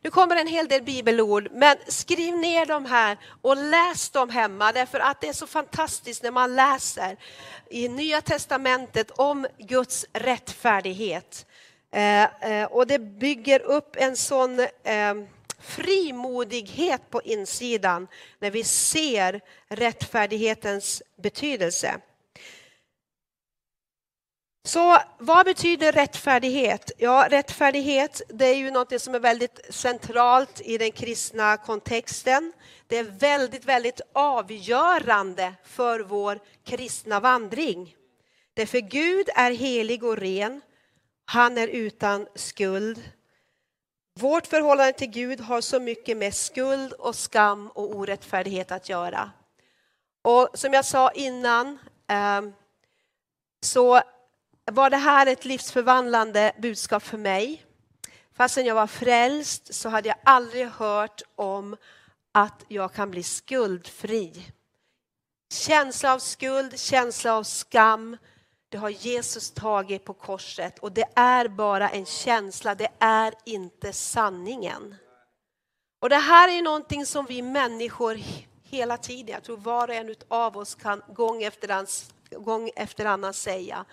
Nu 0.01 0.09
kommer 0.09 0.35
en 0.35 0.47
hel 0.47 0.67
del 0.67 0.83
bibelord, 0.83 1.47
men 1.51 1.77
skriv 1.87 2.37
ner 2.37 2.65
dem 2.65 2.85
här 2.85 3.17
och 3.41 3.57
läs 3.57 4.09
dem 4.09 4.29
hemma 4.29 4.71
därför 4.71 4.99
att 4.99 5.21
det 5.21 5.27
är 5.27 5.33
så 5.33 5.47
fantastiskt 5.47 6.23
när 6.23 6.31
man 6.31 6.55
läser 6.55 7.17
i 7.69 7.89
Nya 7.89 8.21
Testamentet 8.21 9.11
om 9.11 9.47
Guds 9.57 10.05
rättfärdighet. 10.13 11.45
Eh, 11.91 12.23
eh, 12.23 12.65
och 12.65 12.87
det 12.87 12.99
bygger 12.99 13.59
upp 13.59 13.95
en 13.99 14.17
sån 14.17 14.59
eh, 14.59 15.13
frimodighet 15.59 17.09
på 17.09 17.21
insidan 17.21 18.07
när 18.39 18.51
vi 18.51 18.63
ser 18.63 19.41
rättfärdighetens 19.69 21.03
betydelse. 21.15 21.99
Så 24.69 24.97
vad 25.17 25.45
betyder 25.45 25.91
rättfärdighet? 25.91 26.91
Ja, 26.97 27.27
rättfärdighet 27.29 28.21
det 28.29 28.45
är 28.45 28.55
ju 28.55 28.71
något 28.71 29.01
som 29.01 29.15
är 29.15 29.19
väldigt 29.19 29.59
centralt 29.69 30.61
i 30.61 30.77
den 30.77 30.91
kristna 30.91 31.57
kontexten. 31.57 32.53
Det 32.87 32.97
är 32.97 33.03
väldigt, 33.03 33.65
väldigt 33.65 34.01
avgörande 34.13 35.53
för 35.63 35.99
vår 35.99 36.39
kristna 36.63 37.19
vandring. 37.19 37.95
Därför 38.53 38.79
Gud 38.79 39.29
är 39.35 39.51
helig 39.51 40.03
och 40.03 40.17
ren. 40.17 40.61
Han 41.25 41.57
är 41.57 41.67
utan 41.67 42.27
skuld. 42.35 43.11
Vårt 44.19 44.47
förhållande 44.47 44.93
till 44.93 45.09
Gud 45.09 45.41
har 45.41 45.61
så 45.61 45.79
mycket 45.79 46.17
med 46.17 46.33
skuld 46.33 46.93
och 46.93 47.15
skam 47.15 47.67
och 47.67 47.95
orättfärdighet 47.95 48.71
att 48.71 48.89
göra. 48.89 49.31
Och 50.21 50.49
som 50.53 50.73
jag 50.73 50.85
sa 50.85 51.11
innan 51.11 51.79
ehm, 52.07 52.53
så 53.61 54.01
var 54.71 54.89
det 54.89 54.97
här 54.97 55.27
ett 55.27 55.45
livsförvandlande 55.45 56.51
budskap 56.57 57.03
för 57.03 57.17
mig. 57.17 57.65
Fastän 58.33 58.65
jag 58.65 58.75
var 58.75 58.87
frälst 58.87 59.73
så 59.73 59.89
hade 59.89 60.07
jag 60.07 60.17
aldrig 60.23 60.67
hört 60.67 61.21
om 61.35 61.75
att 62.31 62.65
jag 62.67 62.93
kan 62.93 63.11
bli 63.11 63.23
skuldfri. 63.23 64.51
Känsla 65.53 66.13
av 66.13 66.19
skuld, 66.19 66.79
känsla 66.79 67.33
av 67.33 67.43
skam, 67.43 68.17
det 68.69 68.77
har 68.77 68.89
Jesus 68.89 69.51
tagit 69.51 70.05
på 70.05 70.13
korset 70.13 70.79
och 70.79 70.91
det 70.91 71.05
är 71.15 71.47
bara 71.47 71.89
en 71.89 72.05
känsla, 72.05 72.75
det 72.75 72.89
är 72.99 73.33
inte 73.45 73.93
sanningen. 73.93 74.95
Och 75.99 76.09
det 76.09 76.15
här 76.15 76.57
är 76.57 76.61
någonting 76.61 77.05
som 77.05 77.25
vi 77.25 77.41
människor 77.41 78.19
hela 78.63 78.97
tiden, 78.97 79.33
jag 79.33 79.43
tror 79.43 79.57
var 79.57 79.87
och 79.87 79.93
en 79.93 80.15
av 80.27 80.57
oss 80.57 80.75
kan 80.75 81.01
gång 81.07 81.43
efter, 81.43 81.69
annan, 81.69 81.87
gång 82.31 82.69
efter 82.75 83.05
annan 83.05 83.33
säga 83.33 83.85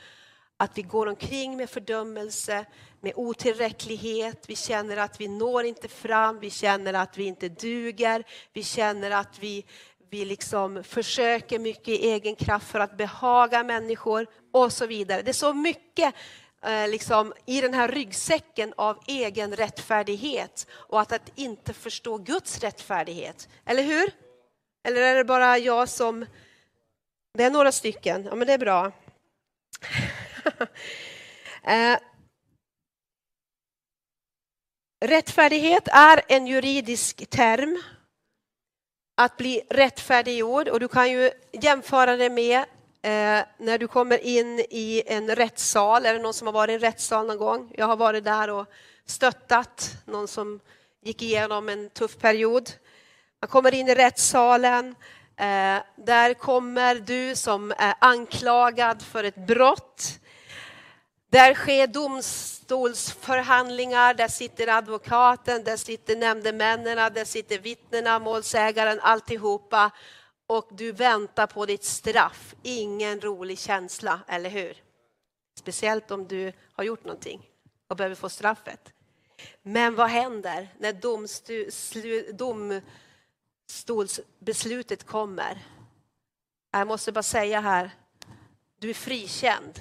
att 0.57 0.79
vi 0.79 0.83
går 0.83 1.07
omkring 1.07 1.57
med 1.57 1.71
fördömelse, 1.71 2.65
med 3.01 3.13
otillräcklighet, 3.17 4.45
vi 4.49 4.57
känner 4.57 4.97
att 4.97 5.21
vi 5.21 5.29
når 5.29 5.65
inte 5.65 5.89
fram, 5.89 6.39
vi 6.39 6.51
känner 6.51 6.95
att 6.95 7.19
vi 7.19 7.25
inte 7.25 7.49
duger, 7.49 8.25
vi 8.53 8.63
känner 8.63 9.11
att 9.11 9.39
vi, 9.39 9.65
vi 10.11 10.25
liksom 10.25 10.85
försöker 10.85 11.59
mycket 11.59 11.89
i 11.89 12.11
egen 12.11 12.37
kraft 12.37 12.71
för 12.71 12.81
att 12.81 12.97
behaga 12.97 13.65
människor 13.65 14.27
och 14.53 14.73
så 14.73 14.87
vidare. 14.87 15.23
Det 15.23 15.31
är 15.31 15.33
så 15.33 15.53
mycket 15.53 16.15
eh, 16.63 16.89
liksom, 16.89 17.33
i 17.47 17.61
den 17.61 17.75
här 17.75 17.89
ryggsäcken 17.89 18.75
av 18.77 18.99
egen 19.07 19.57
rättfärdighet 19.57 20.67
och 20.71 21.01
att, 21.01 21.13
att 21.13 21.33
inte 21.35 21.73
förstå 21.73 22.19
Guds 22.19 22.61
rättfärdighet. 22.61 23.49
Eller 23.65 23.83
hur? 23.83 24.11
Eller 24.85 25.03
är 25.03 25.15
det 25.15 25.25
bara 25.25 25.59
jag 25.59 25.89
som... 25.89 26.27
Det 27.35 27.45
är 27.45 27.51
några 27.51 27.73
stycken, 27.73 28.25
ja 28.25 28.35
men 28.35 28.47
det 28.47 28.53
är 28.53 28.59
bra. 28.59 28.93
eh, 31.63 31.99
rättfärdighet 35.05 35.89
är 35.89 36.23
en 36.29 36.47
juridisk 36.47 37.31
term. 37.31 37.83
Att 39.17 39.37
bli 39.37 39.63
rättfärdiggjord 39.71 40.69
och 40.69 40.81
du 40.81 40.89
kan 40.89 41.11
ju 41.11 41.31
jämföra 41.53 42.17
det 42.17 42.31
med 42.31 42.59
eh, 43.03 43.45
när 43.59 43.79
du 43.79 43.89
kommer 43.89 44.19
in 44.19 44.61
i 44.71 45.03
en 45.07 45.37
rättssal. 45.37 46.07
Är 46.07 46.15
det 46.15 46.23
någon 46.23 46.35
som 46.35 46.47
har 46.47 46.53
varit 46.53 46.71
i 46.71 46.75
en 46.75 46.81
rättssal 46.81 47.27
någon 47.27 47.39
gång? 47.39 47.73
Jag 47.77 47.87
har 47.87 47.97
varit 47.97 48.25
där 48.25 48.51
och 48.51 48.67
stöttat 49.07 49.97
någon 50.05 50.29
som 50.29 50.61
gick 51.03 51.23
igenom 51.23 51.69
en 51.69 51.91
tuff 51.91 52.19
period. 52.19 52.71
Man 53.41 53.49
kommer 53.49 53.75
in 53.75 53.89
i 53.89 53.95
rättssalen. 53.95 54.95
Eh, 55.37 55.83
där 55.97 56.35
kommer 56.35 56.95
du 56.95 57.37
som 57.37 57.75
är 57.79 57.95
anklagad 57.99 59.03
för 59.03 59.25
ett 59.25 59.47
brott. 59.47 60.21
Där 61.31 61.55
sker 61.55 61.87
domstolsförhandlingar, 61.87 64.15
där 64.15 64.29
sitter 64.29 64.69
advokaten, 64.69 65.65
där 65.65 65.77
sitter 65.77 66.17
nämndemännen, 66.17 67.13
där 67.15 67.25
sitter 67.25 67.59
vittnena, 67.59 68.19
målsägaren, 68.19 69.01
alltihopa. 69.01 69.91
Och 70.47 70.69
du 70.71 70.93
väntar 70.93 71.47
på 71.47 71.67
ditt 71.67 71.85
straff. 71.85 72.55
Ingen 72.63 73.21
rolig 73.21 73.59
känsla, 73.59 74.21
eller 74.29 74.51
hur? 74.51 74.77
Speciellt 75.59 76.11
om 76.11 76.29
du 76.29 76.53
har 76.73 76.85
gjort 76.85 77.05
någonting 77.05 77.51
och 77.89 77.97
behöver 77.97 78.17
få 78.17 78.29
straffet. 78.29 78.93
Men 79.63 79.95
vad 79.95 80.09
händer 80.09 80.69
när 80.79 80.93
domstolsbeslutet 82.33 85.07
kommer? 85.07 85.59
Jag 86.71 86.89
måste 86.89 87.13
bara 87.13 87.23
säga 87.23 87.61
här, 87.61 87.91
du 88.79 88.91
är 88.91 88.95
frikänd. 88.95 89.81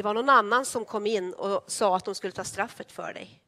Det 0.00 0.04
var 0.04 0.14
någon 0.14 0.28
annan 0.28 0.64
som 0.64 0.84
kom 0.84 1.06
in 1.06 1.34
och 1.34 1.64
sa 1.66 1.96
att 1.96 2.04
de 2.04 2.14
skulle 2.14 2.32
ta 2.32 2.44
straffet 2.44 2.92
för 2.92 3.12
dig. 3.12 3.42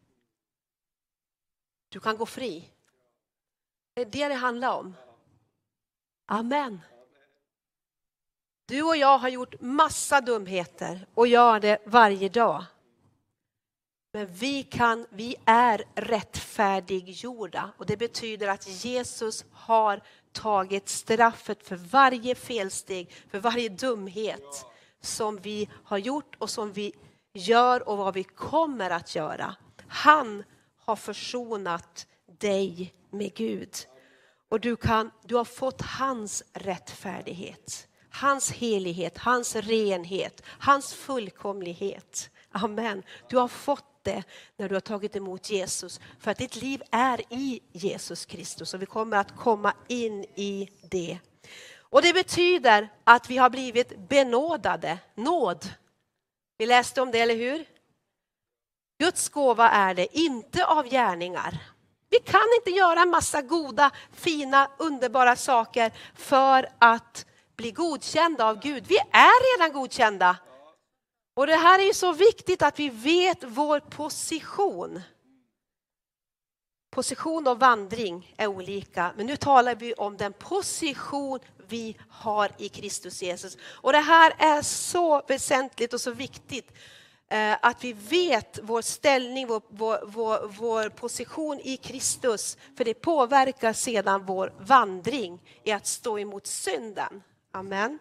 Du 1.89 2.01
kan 2.01 2.17
gå 2.17 2.27
fri. 2.27 2.69
Det 3.95 4.01
är 4.01 4.07
det 4.07 4.29
det 4.29 4.35
handlar 4.35 4.73
om. 4.73 4.97
Amen. 6.27 6.81
Du 8.67 8.83
och 8.83 8.97
jag 8.97 9.19
har 9.19 9.29
gjort 9.29 9.61
massa 9.61 10.21
dumheter 10.21 11.07
och 11.15 11.27
gör 11.27 11.61
det 11.61 11.79
varje 11.87 12.29
dag. 12.29 12.65
Men 14.13 14.33
vi, 14.33 14.63
kan, 14.63 15.07
vi 15.11 15.37
är 15.45 15.85
rättfärdiggjorda 15.95 17.73
och 17.77 17.87
det 17.87 17.97
betyder 17.97 18.49
att 18.49 18.85
Jesus 18.85 19.45
har 19.53 20.03
tagit 20.33 20.89
straffet 20.89 21.67
för 21.67 21.77
varje 21.77 22.35
felsteg, 22.35 23.11
för 23.31 23.39
varje 23.39 23.69
dumhet 23.69 24.67
som 25.03 25.37
vi 25.37 25.69
har 25.85 25.99
gjort 25.99 26.37
och 26.39 26.51
som 26.51 26.73
vi 26.73 26.93
gör 27.33 27.89
och 27.89 27.99
vad 27.99 28.15
vi 28.15 28.25
kommer 28.25 28.91
att 28.91 29.15
göra. 29.15 29.55
Han 29.89 30.45
har 30.77 30.97
försonat 30.97 32.07
dig 32.39 32.95
med 33.11 33.35
Gud. 33.35 33.75
Och 34.49 34.61
du, 34.61 34.77
kan, 34.77 35.11
du 35.25 35.37
har 35.37 35.45
fått 35.45 35.83
hans 35.83 36.43
rättfärdighet, 36.53 37.89
hans 38.11 38.51
helighet, 38.51 39.19
hans 39.19 39.57
renhet, 39.57 40.43
hans 40.47 40.95
fullkomlighet. 40.95 42.31
Amen. 42.51 43.03
Du 43.29 43.37
har 43.37 43.49
fått 43.49 43.85
det 44.03 44.23
när 44.57 44.69
du 44.69 44.75
har 44.75 44.81
tagit 44.81 45.17
emot 45.17 45.51
Jesus. 45.51 46.01
För 46.19 46.31
att 46.31 46.39
ditt 46.39 46.57
liv 46.57 46.83
är 46.91 47.21
i 47.33 47.61
Jesus 47.73 48.27
Kristus 48.27 48.75
och 48.75 48.83
vi 48.83 48.87
kommer 48.87 49.17
att 49.17 49.37
komma 49.37 49.75
in 49.89 50.25
i 50.25 50.69
det. 50.91 51.19
Och 51.93 52.03
det 52.03 52.13
betyder 52.13 52.89
att 53.05 53.31
vi 53.31 53.37
har 53.37 53.51
blivit 53.51 53.99
benådade, 54.09 54.99
nåd. 55.15 55.71
Vi 56.59 56.67
läste 56.67 57.03
om 57.03 57.11
det, 57.11 57.21
eller 57.21 57.37
hur? 57.37 57.65
Guds 59.01 59.29
gåva 59.29 59.71
är 59.71 59.95
det, 59.95 60.19
inte 60.19 60.67
av 60.67 60.89
gärningar. 60.89 61.59
Vi 62.11 62.19
kan 62.19 62.49
inte 62.59 62.71
göra 62.71 63.01
en 63.01 63.11
massa 63.11 63.43
goda, 63.43 63.91
fina, 64.13 64.71
underbara 64.79 65.37
saker 65.37 65.93
för 66.15 66.69
att 66.79 67.27
bli 67.57 67.71
godkända 67.71 68.47
av 68.47 68.61
Gud. 68.61 68.87
Vi 68.87 68.99
är 68.99 69.57
redan 69.57 69.81
godkända. 69.81 70.37
Och 71.35 71.47
det 71.47 71.57
här 71.57 71.79
är 71.79 71.85
ju 71.85 71.95
så 71.95 72.13
viktigt 72.13 72.63
att 72.63 72.79
vi 72.79 72.89
vet 72.89 73.45
vår 73.45 73.81
position. 73.81 75.01
Position 76.91 77.47
och 77.47 77.61
vandring 77.61 78.35
är 78.37 78.47
olika, 78.47 79.13
men 79.17 79.27
nu 79.27 79.37
talar 79.37 79.75
vi 79.75 79.95
om 79.95 80.17
den 80.17 80.33
position 80.33 81.41
vi 81.73 81.97
har 82.09 82.51
i 82.59 82.69
Kristus 82.69 83.23
Jesus. 83.23 83.57
Och 83.65 83.93
det 83.93 83.99
här 83.99 84.35
är 84.39 84.63
så 84.63 85.23
väsentligt 85.29 85.93
och 85.93 86.01
så 86.01 86.11
viktigt 86.11 86.73
eh, 87.29 87.57
att 87.63 87.85
vi 87.85 87.93
vet 87.93 88.59
vår 88.63 88.83
ställning, 88.83 89.47
vår, 89.47 89.63
vår, 89.69 89.99
vår, 90.07 90.49
vår, 90.59 90.89
position 90.89 91.61
i 91.65 91.77
Kristus. 91.77 92.57
För 92.77 92.85
det 92.85 92.95
påverkar 92.95 93.73
sedan 93.73 94.27
vår 94.27 94.53
vandring 94.61 95.41
i 95.65 95.73
att 95.73 95.87
stå 95.87 96.19
emot 96.19 96.47
synden. 96.47 97.23
Amen. 97.53 97.99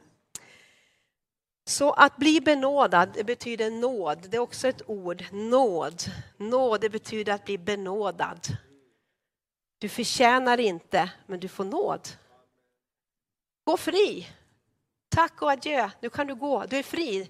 Så 1.65 1.91
att 1.91 2.17
bli 2.17 2.41
benådad 2.41 3.09
det 3.13 3.23
betyder 3.23 3.71
nåd. 3.71 4.27
Det 4.29 4.37
är 4.37 4.41
också 4.41 4.67
ett 4.67 4.81
ord, 4.89 5.23
nåd. 5.31 6.03
Nåd 6.37 6.81
det 6.81 6.89
betyder 6.89 7.33
att 7.33 7.45
bli 7.45 7.57
benådad. 7.57 8.47
Du 9.79 9.89
förtjänar 9.89 10.59
inte, 10.59 11.11
men 11.25 11.39
du 11.39 11.47
får 11.47 11.63
nåd. 11.65 12.07
Gå 13.63 13.77
fri. 13.77 14.27
Tack 15.09 15.41
och 15.41 15.51
adjö, 15.51 15.89
nu 15.99 16.09
kan 16.09 16.27
du 16.27 16.35
gå, 16.35 16.65
du 16.65 16.77
är 16.77 16.83
fri. 16.83 17.29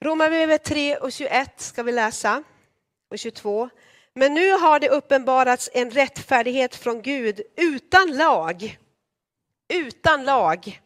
Romarbrevet 0.00 0.64
3 0.64 0.96
och 0.96 1.12
21 1.12 1.60
ska 1.60 1.82
vi 1.82 1.92
läsa, 1.92 2.42
och 3.10 3.18
22. 3.18 3.68
Men 4.14 4.34
nu 4.34 4.52
har 4.52 4.80
det 4.80 4.88
uppenbarats 4.88 5.70
en 5.72 5.90
rättfärdighet 5.90 6.74
från 6.74 7.02
Gud 7.02 7.40
utan 7.56 8.16
lag. 8.16 8.78
Utan 9.68 10.24
lag 10.24 10.80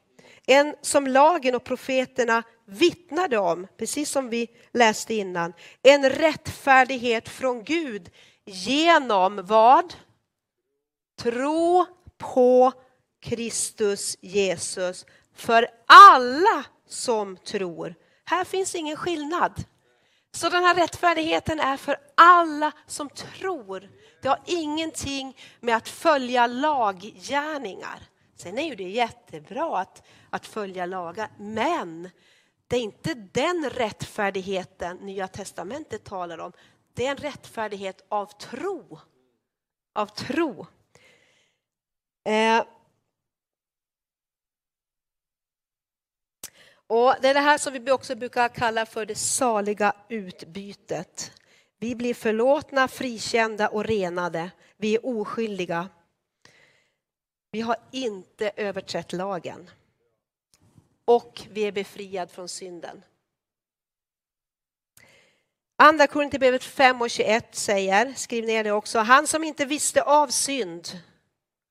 en 0.46 0.76
som 0.80 1.06
lagen 1.06 1.54
och 1.54 1.64
profeterna 1.64 2.42
vittnade 2.64 3.38
om, 3.38 3.66
precis 3.76 4.10
som 4.10 4.28
vi 4.28 4.48
läste 4.72 5.14
innan. 5.14 5.52
En 5.82 6.10
rättfärdighet 6.10 7.28
från 7.28 7.64
Gud 7.64 8.10
genom 8.44 9.46
vad? 9.46 9.94
Tro 11.18 11.86
på 12.18 12.72
Kristus 13.24 14.16
Jesus 14.20 15.06
för 15.34 15.68
alla 15.86 16.64
som 16.88 17.36
tror. 17.36 17.94
Här 18.24 18.44
finns 18.44 18.74
ingen 18.74 18.96
skillnad. 18.96 19.64
Så 20.32 20.48
den 20.48 20.64
här 20.64 20.74
rättfärdigheten 20.74 21.60
är 21.60 21.76
för 21.76 21.96
alla 22.14 22.72
som 22.86 23.08
tror. 23.08 23.90
Det 24.22 24.28
har 24.28 24.40
ingenting 24.46 25.36
med 25.60 25.76
att 25.76 25.88
följa 25.88 26.46
laggärningar. 26.46 28.02
Sen 28.36 28.58
är 28.58 28.68
ju 28.68 28.74
det 28.74 28.88
jättebra 28.88 29.78
att, 29.78 30.02
att 30.30 30.46
följa 30.46 30.86
lagar, 30.86 31.28
men 31.38 32.10
det 32.66 32.76
är 32.76 32.80
inte 32.80 33.14
den 33.14 33.70
rättfärdigheten 33.70 34.96
Nya 34.96 35.28
Testamentet 35.28 36.04
talar 36.04 36.38
om. 36.38 36.52
Det 36.94 37.06
är 37.06 37.10
en 37.10 37.16
rättfärdighet 37.16 38.04
av 38.08 38.26
tro. 38.26 38.98
Av 39.92 40.06
tro. 40.06 40.66
Eh. 42.24 42.62
Och 46.86 47.14
Det 47.20 47.28
är 47.28 47.34
det 47.34 47.40
här 47.40 47.58
som 47.58 47.72
vi 47.72 47.90
också 47.90 48.14
brukar 48.14 48.48
kalla 48.48 48.86
för 48.86 49.06
det 49.06 49.14
saliga 49.14 49.92
utbytet. 50.08 51.32
Vi 51.78 51.94
blir 51.94 52.14
förlåtna, 52.14 52.88
frikända 52.88 53.68
och 53.68 53.84
renade. 53.84 54.50
Vi 54.76 54.94
är 54.94 55.06
oskyldiga. 55.06 55.88
Vi 57.50 57.60
har 57.60 57.76
inte 57.90 58.50
överträtt 58.56 59.12
lagen. 59.12 59.70
Och 61.04 61.42
vi 61.50 61.60
är 61.60 61.72
befriad 61.72 62.30
från 62.30 62.48
synden. 62.48 63.02
Andra 65.76 66.06
Korinthierbrevet 66.06 66.64
5 66.64 67.02
och 67.02 67.10
21 67.10 67.54
säger, 67.54 68.14
skriv 68.16 68.44
ner 68.44 68.64
det 68.64 68.72
också, 68.72 68.98
han 68.98 69.26
som 69.26 69.44
inte 69.44 69.64
visste 69.64 70.02
av 70.02 70.28
synd, 70.28 70.98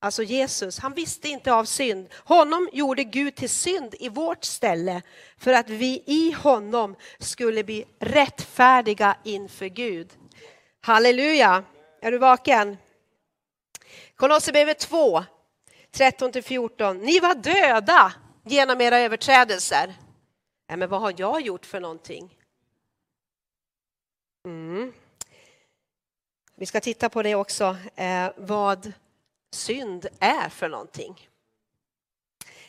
alltså 0.04 0.22
Jesus, 0.22 0.78
han 0.78 0.94
visste 0.94 1.28
inte 1.28 1.54
av 1.54 1.64
synd. 1.64 2.08
Honom 2.24 2.68
gjorde 2.72 3.04
Gud 3.04 3.34
till 3.34 3.50
synd 3.50 3.94
i 4.00 4.08
vårt 4.08 4.44
ställe 4.44 5.02
för 5.38 5.52
att 5.52 5.68
vi 5.70 6.02
i 6.06 6.32
honom 6.32 6.96
skulle 7.18 7.64
bli 7.64 7.84
rättfärdiga 7.98 9.16
inför 9.24 9.66
Gud. 9.66 10.12
Halleluja! 10.80 11.64
Är 12.00 12.10
du 12.10 12.18
vaken? 12.18 12.76
Kolosserbrevet 14.16 14.78
2, 14.78 15.24
13-14. 15.92 16.94
Ni 16.94 17.20
var 17.20 17.34
döda 17.34 18.12
genom 18.44 18.80
era 18.80 18.98
överträdelser. 18.98 19.94
Nej, 20.68 20.78
men 20.78 20.88
vad 20.88 21.00
har 21.00 21.14
jag 21.16 21.40
gjort 21.40 21.66
för 21.66 21.80
någonting? 21.80 22.38
Mm. 24.44 24.92
Vi 26.56 26.66
ska 26.66 26.80
titta 26.80 27.08
på 27.08 27.22
det 27.22 27.34
också, 27.34 27.76
eh, 27.96 28.30
vad 28.36 28.92
synd 29.54 30.06
är 30.20 30.48
för 30.48 30.68
någonting. 30.68 31.28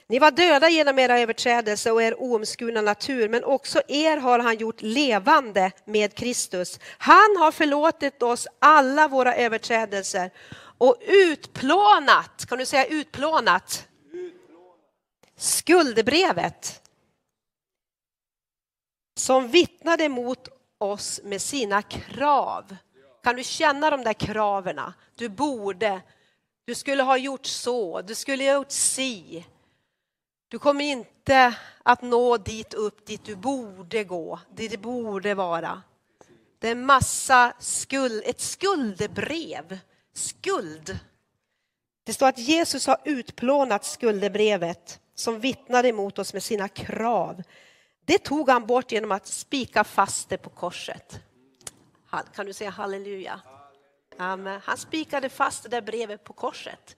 Ni 0.08 0.20
var 0.20 0.32
döda 0.32 0.70
genom 0.70 1.00
era 1.00 1.20
överträdelser 1.20 1.94
och 1.94 2.04
er 2.04 2.22
oomskurna 2.22 2.82
natur, 2.82 3.30
men 3.30 3.44
också 3.44 3.82
er 3.88 4.18
har 4.18 4.40
han 4.40 4.58
gjort 4.58 4.82
levande 4.82 5.72
med 5.86 6.14
Kristus. 6.14 6.80
Han 6.98 7.38
har 7.38 7.52
förlåtit 7.52 8.24
oss 8.24 8.48
alla 8.60 9.08
våra 9.08 9.36
överträdelser 9.36 10.32
och 10.78 10.98
utplånat, 11.08 12.46
kan 12.50 12.58
du 12.58 12.66
säga 12.66 12.86
utplånat? 12.86 13.88
Skuldebrevet 15.38 16.82
som 19.18 19.48
vittnade 19.48 20.10
mot 20.10 20.48
oss 20.78 21.22
med 21.24 21.42
sina 21.42 21.82
krav. 21.82 22.76
Kan 23.24 23.36
du 23.36 23.44
känna 23.44 23.90
de 23.90 24.04
där 24.04 24.14
kraven? 24.14 24.80
Du 25.16 25.30
borde, 25.30 26.02
du 26.66 26.76
skulle 26.76 27.04
ha 27.04 27.18
gjort 27.18 27.46
så, 27.46 28.02
du 28.02 28.16
skulle 28.16 28.44
ha 28.44 28.54
gjort 28.54 28.72
si. 28.72 29.46
Du 30.48 30.60
kommer 30.60 30.84
inte 30.86 31.56
att 31.84 32.02
nå 32.02 32.38
dit 32.38 32.74
upp 32.74 33.06
dit 33.06 33.26
du 33.26 33.36
borde 33.36 34.04
gå, 34.04 34.40
dit 34.54 34.72
det 34.72 34.78
borde 34.78 35.34
vara. 35.34 35.82
Det 36.60 36.68
är 36.68 36.72
en 36.72 36.86
massa 36.86 37.54
skuld, 37.60 38.24
ett 38.26 38.42
skuldebrev. 38.42 39.80
Skuld. 40.14 41.00
Det 42.04 42.14
står 42.14 42.28
att 42.28 42.38
Jesus 42.38 42.88
har 42.88 42.98
utplånat 43.04 43.86
skuldebrevet 43.86 45.00
som 45.16 45.40
vittnade 45.40 45.88
emot 45.88 46.20
oss 46.20 46.34
med 46.34 46.44
sina 46.44 46.68
krav. 46.68 47.44
Det 48.06 48.18
tog 48.18 48.50
han 48.50 48.66
bort 48.66 48.92
genom 48.92 49.12
att 49.12 49.28
spika 49.28 49.84
fast 49.84 50.30
det 50.30 50.38
på 50.38 50.50
korset. 50.50 51.20
Kan 52.36 52.46
du 52.46 52.54
säga 52.54 52.70
halleluja? 52.70 53.42
Amen. 54.18 54.62
Han 54.64 54.78
spikade 54.78 55.30
fast 55.30 55.64
det 55.64 55.70
där 55.70 55.82
brevet 55.82 56.24
på 56.24 56.34
korset. 56.34 56.96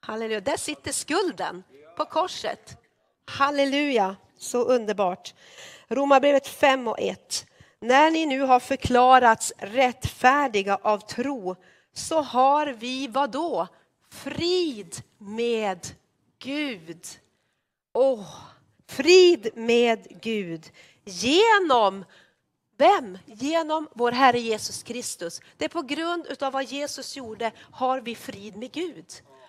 Halleluja. 0.00 0.40
Där 0.40 0.56
sitter 0.56 0.92
skulden 0.92 1.62
på 1.96 2.04
korset. 2.04 2.78
Halleluja, 3.26 4.16
så 4.38 4.64
underbart. 4.64 5.34
Romarbrevet 5.88 6.46
5 6.46 6.88
och 6.88 7.00
1. 7.00 7.46
När 7.80 8.10
ni 8.10 8.26
nu 8.26 8.40
har 8.40 8.60
förklarats 8.60 9.52
rättfärdiga 9.58 10.78
av 10.82 10.98
tro 10.98 11.56
så 11.92 12.20
har 12.20 12.66
vi 12.66 13.08
vad 13.08 13.30
då? 13.30 13.66
Frid 14.10 15.02
med 15.18 15.86
Gud. 16.38 17.06
Åh, 17.92 18.26
frid 18.86 19.50
med 19.54 20.20
Gud 20.22 20.70
genom 21.04 22.04
vem? 22.76 23.18
Genom 23.26 23.88
vår 23.94 24.12
Herre 24.12 24.38
Jesus 24.38 24.82
Kristus. 24.82 25.40
Det 25.56 25.64
är 25.64 25.68
på 25.68 25.82
grund 25.82 26.42
av 26.42 26.52
vad 26.52 26.64
Jesus 26.64 27.16
gjorde 27.16 27.52
har 27.58 28.00
vi 28.00 28.14
frid 28.14 28.56
med 28.56 28.72
Gud. 28.72 29.06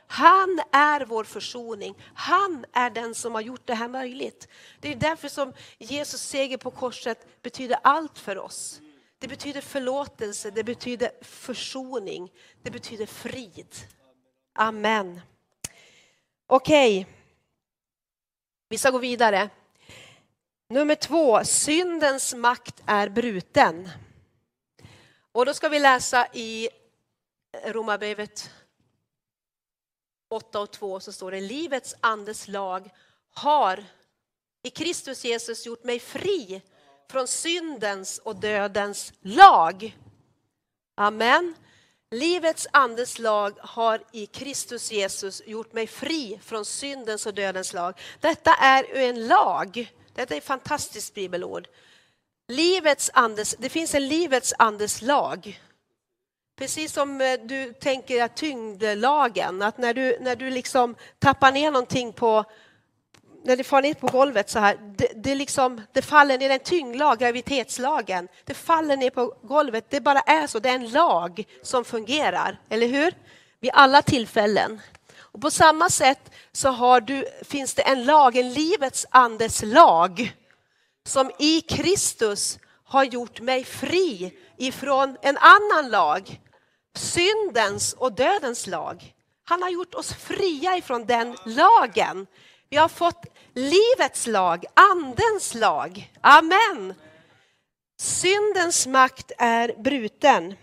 Han 0.08 0.60
är 0.72 1.06
vår 1.06 1.24
försoning. 1.24 1.96
Han 2.14 2.66
är 2.74 2.90
den 2.90 3.16
som 3.16 3.34
har 3.34 3.42
gjort 3.42 3.68
det 3.68 3.74
här 3.74 3.88
möjligt. 3.88 4.48
Det 4.80 4.92
är 4.92 4.96
därför 4.96 5.28
som 5.28 5.54
Jesus 5.78 6.22
seger 6.22 6.58
på 6.58 6.72
korset 6.72 7.42
betyder 7.42 7.78
allt 7.84 8.20
för 8.20 8.38
oss. 8.38 8.82
Det 9.20 9.28
betyder 9.28 9.62
förlåtelse, 9.62 10.52
det 10.52 10.64
betyder 10.64 11.12
försoning, 11.22 12.32
det 12.62 12.72
betyder 12.72 13.06
frid. 13.06 13.76
Amen. 14.54 15.22
Okej, 16.48 17.02
okay. 17.02 17.14
vi 18.70 18.78
ska 18.78 18.90
gå 18.90 18.98
vidare. 18.98 19.50
Nummer 20.68 20.96
två, 20.96 21.44
syndens 21.44 22.34
makt 22.34 22.84
är 22.86 23.10
bruten. 23.10 23.90
Och 25.32 25.46
då 25.46 25.54
ska 25.54 25.70
vi 25.70 25.80
läsa 25.80 26.28
i 26.34 26.70
Romarbrevet 27.66 28.52
8 30.30 30.60
och 30.60 30.72
2 30.72 31.00
så 31.00 31.12
står 31.12 31.32
det 31.32 31.42
livets 31.42 31.96
andes 32.00 32.48
lag 32.48 32.90
har 33.34 33.84
i 34.64 34.70
Kristus 34.70 35.26
Jesus 35.26 35.66
gjort 35.66 35.84
mig 35.84 36.00
fri 36.00 36.62
från 37.10 37.28
syndens 37.28 38.18
och 38.18 38.36
dödens 38.36 39.14
lag. 39.22 39.98
Amen. 40.96 41.56
Livets 42.12 42.68
andes 42.72 43.20
lag 43.20 43.58
har 43.60 44.04
i 44.12 44.26
Kristus 44.26 44.92
Jesus 44.92 45.42
gjort 45.46 45.74
mig 45.74 45.88
fri 45.88 46.40
från 46.44 46.66
syndens 46.66 47.26
och 47.26 47.34
dödens 47.34 47.74
lag. 47.74 48.00
Detta 48.20 48.54
är 48.54 48.96
en 48.96 49.28
lag. 49.28 49.92
Detta 50.16 50.34
är 50.34 50.38
ett 50.38 50.46
fantastiskt 50.46 51.14
bibelord. 51.14 51.68
Livets 52.48 53.12
andes, 53.14 53.56
det 53.60 53.70
finns 53.70 53.96
en 53.96 54.08
livets 54.08 54.54
andes 54.58 55.02
lag. 55.02 55.60
Precis 56.58 56.94
som 56.94 57.22
eh, 57.22 57.40
du 57.44 57.74
tänker 57.74 58.24
att 58.24 58.36
tyngdlagen, 58.36 59.62
att 59.62 59.78
när 59.78 59.94
du, 59.94 60.18
när 60.22 60.36
du 60.36 60.50
liksom 60.50 60.96
tappar 61.20 61.52
ner 61.52 61.72
någonting 61.72 62.14
på, 62.14 62.44
när 63.44 63.58
det 63.58 63.64
far 63.64 63.82
ner 63.82 63.94
på 63.94 64.08
golvet 64.08 64.50
så 64.50 64.60
här, 64.60 64.78
det, 64.98 65.12
det, 65.16 65.36
liksom, 65.36 65.82
det 65.92 66.02
faller 66.02 66.38
ner 66.38 66.50
en 66.50 66.60
tyngdlag, 66.60 67.20
gravitetslagen. 67.20 68.28
Det 68.44 68.54
faller 68.54 68.98
ner 68.98 69.10
på 69.10 69.38
golvet, 69.42 69.86
det 69.90 70.02
bara 70.02 70.20
är 70.20 70.48
så, 70.48 70.60
det 70.60 70.70
är 70.70 70.76
en 70.76 70.90
lag 70.90 71.44
som 71.62 71.86
fungerar, 71.86 72.60
eller 72.70 72.88
hur? 72.88 73.14
Vid 73.60 73.72
alla 73.74 74.02
tillfällen. 74.02 74.82
Och 75.36 75.42
på 75.42 75.52
samma 75.52 75.90
sätt 75.90 76.32
så 76.52 76.70
har 76.70 77.02
du, 77.02 77.26
finns 77.42 77.74
det 77.74 77.82
en 77.82 78.06
lag, 78.06 78.36
en 78.36 78.54
livets 78.54 79.06
andes 79.10 79.64
lag, 79.64 80.36
som 81.08 81.32
i 81.40 81.62
Kristus 81.62 82.60
har 82.86 83.04
gjort 83.04 83.42
mig 83.42 83.64
fri 83.64 84.38
ifrån 84.58 85.18
en 85.22 85.38
annan 85.38 85.92
lag 85.92 86.40
syndens 86.98 87.94
och 87.94 88.12
dödens 88.12 88.68
lag. 88.68 89.14
Han 89.46 89.62
har 89.62 89.70
gjort 89.70 89.96
oss 89.96 90.14
fria 90.14 90.78
ifrån 90.78 91.06
den 91.06 91.38
lagen. 91.46 92.28
Vi 92.70 92.78
har 92.78 92.90
fått 92.90 93.26
livets 93.54 94.28
lag, 94.28 94.66
andens 94.74 95.54
lag. 95.54 96.12
Amen. 96.22 96.94
Syndens 98.00 98.88
makt 98.88 99.32
är 99.38 99.82
bruten. 99.84 100.56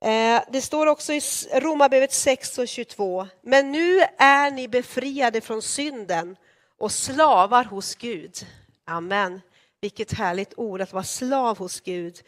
Eh, 0.00 0.42
det 0.52 0.62
står 0.62 0.86
också 0.86 1.12
i 1.12 1.20
Romarbrevet 1.52 2.12
6 2.12 2.58
och 2.58 2.68
22. 2.68 3.26
Men 3.42 3.72
nu 3.72 4.00
är 4.18 4.50
ni 4.50 4.68
befriade 4.68 5.40
från 5.40 5.62
synden 5.62 6.36
och 6.78 6.92
slavar 6.92 7.64
hos 7.64 7.94
Gud. 7.94 8.46
Amen. 8.84 9.40
Vilket 9.80 10.12
härligt 10.12 10.54
ord 10.56 10.80
att 10.80 10.92
vara 10.92 11.04
slav 11.04 11.58
hos 11.58 11.80
Gud. 11.80 12.22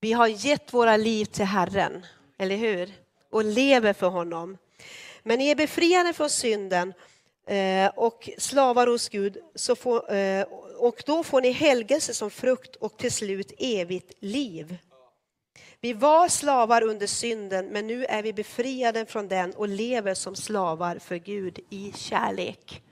Vi 0.00 0.12
har 0.12 0.26
gett 0.26 0.72
våra 0.72 0.96
liv 0.96 1.24
till 1.24 1.44
Herren 1.44 2.06
eller 2.38 2.56
hur? 2.56 2.92
Och 3.30 3.44
lever 3.44 3.92
för 3.92 4.08
honom. 4.08 4.58
Men 5.22 5.38
ni 5.38 5.48
är 5.48 5.54
befriade 5.54 6.12
från 6.12 6.30
synden 6.30 6.94
eh, 7.46 7.90
och 7.96 8.30
slavar 8.38 8.86
hos 8.86 9.08
Gud, 9.08 9.38
så 9.54 9.76
får, 9.76 10.14
eh, 10.14 10.46
och 10.78 11.02
då 11.06 11.22
får 11.22 11.40
ni 11.40 11.50
helgelse 11.50 12.14
som 12.14 12.30
frukt 12.30 12.76
och 12.76 12.96
till 12.96 13.12
slut 13.12 13.52
evigt 13.58 14.12
liv. 14.20 14.78
Vi 15.82 15.92
var 15.92 16.28
slavar 16.28 16.82
under 16.82 17.06
synden, 17.06 17.66
men 17.66 17.86
nu 17.86 18.04
är 18.04 18.22
vi 18.22 18.32
befriade 18.32 19.06
från 19.06 19.28
den 19.28 19.52
och 19.52 19.68
lever 19.68 20.14
som 20.14 20.36
slavar 20.36 20.98
för 20.98 21.16
Gud 21.16 21.58
i 21.70 21.92
kärlek. 21.96 22.82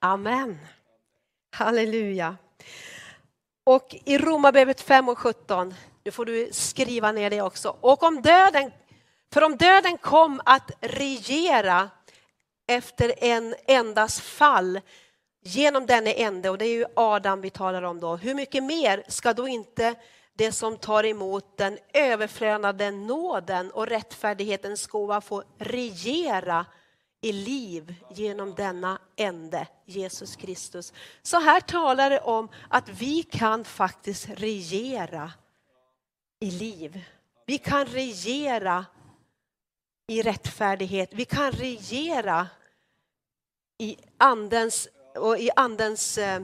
Amen. 0.00 0.58
Halleluja. 1.52 2.36
Och 3.64 3.96
i 4.04 4.18
Romarbrevet 4.18 4.80
5 4.80 5.08
och 5.08 5.18
17, 5.18 5.74
nu 6.04 6.10
får 6.10 6.24
du 6.24 6.48
skriva 6.52 7.12
ner 7.12 7.30
det 7.30 7.42
också. 7.42 7.76
Och 7.80 8.02
om 8.02 8.22
döden 8.22 8.70
för 9.32 9.44
om 9.44 9.56
döden 9.56 9.98
kom 9.98 10.40
att 10.44 10.70
regera 10.80 11.90
efter 12.68 13.24
en 13.24 13.54
endas 13.66 14.20
fall 14.20 14.80
genom 15.44 15.86
denne 15.86 16.12
ende, 16.12 16.50
och 16.50 16.58
det 16.58 16.64
är 16.64 16.74
ju 16.74 16.86
Adam 16.96 17.40
vi 17.40 17.50
talar 17.50 17.82
om 17.82 18.00
då, 18.00 18.16
hur 18.16 18.34
mycket 18.34 18.64
mer 18.64 19.04
ska 19.08 19.32
då 19.32 19.48
inte 19.48 19.94
det 20.38 20.52
som 20.52 20.76
tar 20.76 21.04
emot 21.04 21.56
den 21.56 21.78
överflödande 21.92 22.90
nåden 22.90 23.70
och 23.70 23.86
rättfärdighetens 23.86 24.86
gåva 24.86 25.20
får 25.20 25.44
regera 25.58 26.66
i 27.20 27.32
liv 27.32 27.94
genom 28.10 28.54
denna 28.54 28.98
ände, 29.16 29.66
Jesus 29.84 30.36
Kristus. 30.36 30.92
Så 31.22 31.40
här 31.40 31.60
talar 31.60 32.10
det 32.10 32.20
om 32.20 32.48
att 32.68 32.88
vi 32.88 33.22
kan 33.22 33.64
faktiskt 33.64 34.28
regera 34.28 35.32
i 36.40 36.50
liv. 36.50 37.04
Vi 37.46 37.58
kan 37.58 37.86
regera 37.86 38.86
i 40.06 40.22
rättfärdighet. 40.22 41.10
Vi 41.12 41.24
kan 41.24 41.52
regera 41.52 42.48
i 43.78 43.96
andens, 44.18 44.88
och 45.16 45.38
i 45.38 45.50
andens 45.56 46.18
eh, 46.18 46.42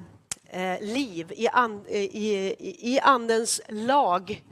eh, 0.50 0.80
liv, 0.80 1.32
i, 1.36 1.48
and, 1.48 1.86
eh, 1.86 2.02
i, 2.02 2.56
i 2.94 3.00
andens 3.00 3.60
lag. 3.68 4.44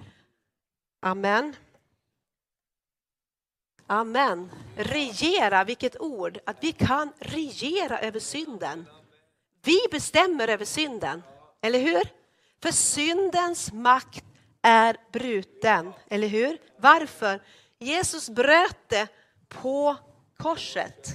Amen. 1.00 1.56
Amen. 3.86 4.50
Regera, 4.76 5.64
vilket 5.64 6.00
ord! 6.00 6.38
Att 6.46 6.64
vi 6.64 6.72
kan 6.72 7.12
regera 7.18 7.98
över 7.98 8.20
synden. 8.20 8.86
Vi 9.64 9.78
bestämmer 9.90 10.48
över 10.48 10.64
synden, 10.64 11.22
eller 11.60 11.78
hur? 11.78 12.02
För 12.62 12.70
syndens 12.70 13.72
makt 13.72 14.24
är 14.62 14.96
bruten, 15.12 15.92
eller 16.08 16.28
hur? 16.28 16.58
Varför? 16.78 17.42
Jesus 17.78 18.30
bröt 18.30 18.88
det 18.88 19.08
på 19.48 19.96
korset. 20.36 21.08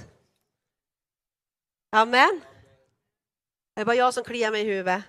Amen. 1.90 2.40
Det 3.78 3.82
är 3.82 3.86
bara 3.86 3.96
jag 3.96 4.14
som 4.14 4.24
kliar 4.24 4.50
mig 4.50 4.60
i 4.60 4.64
huvudet. 4.64 5.02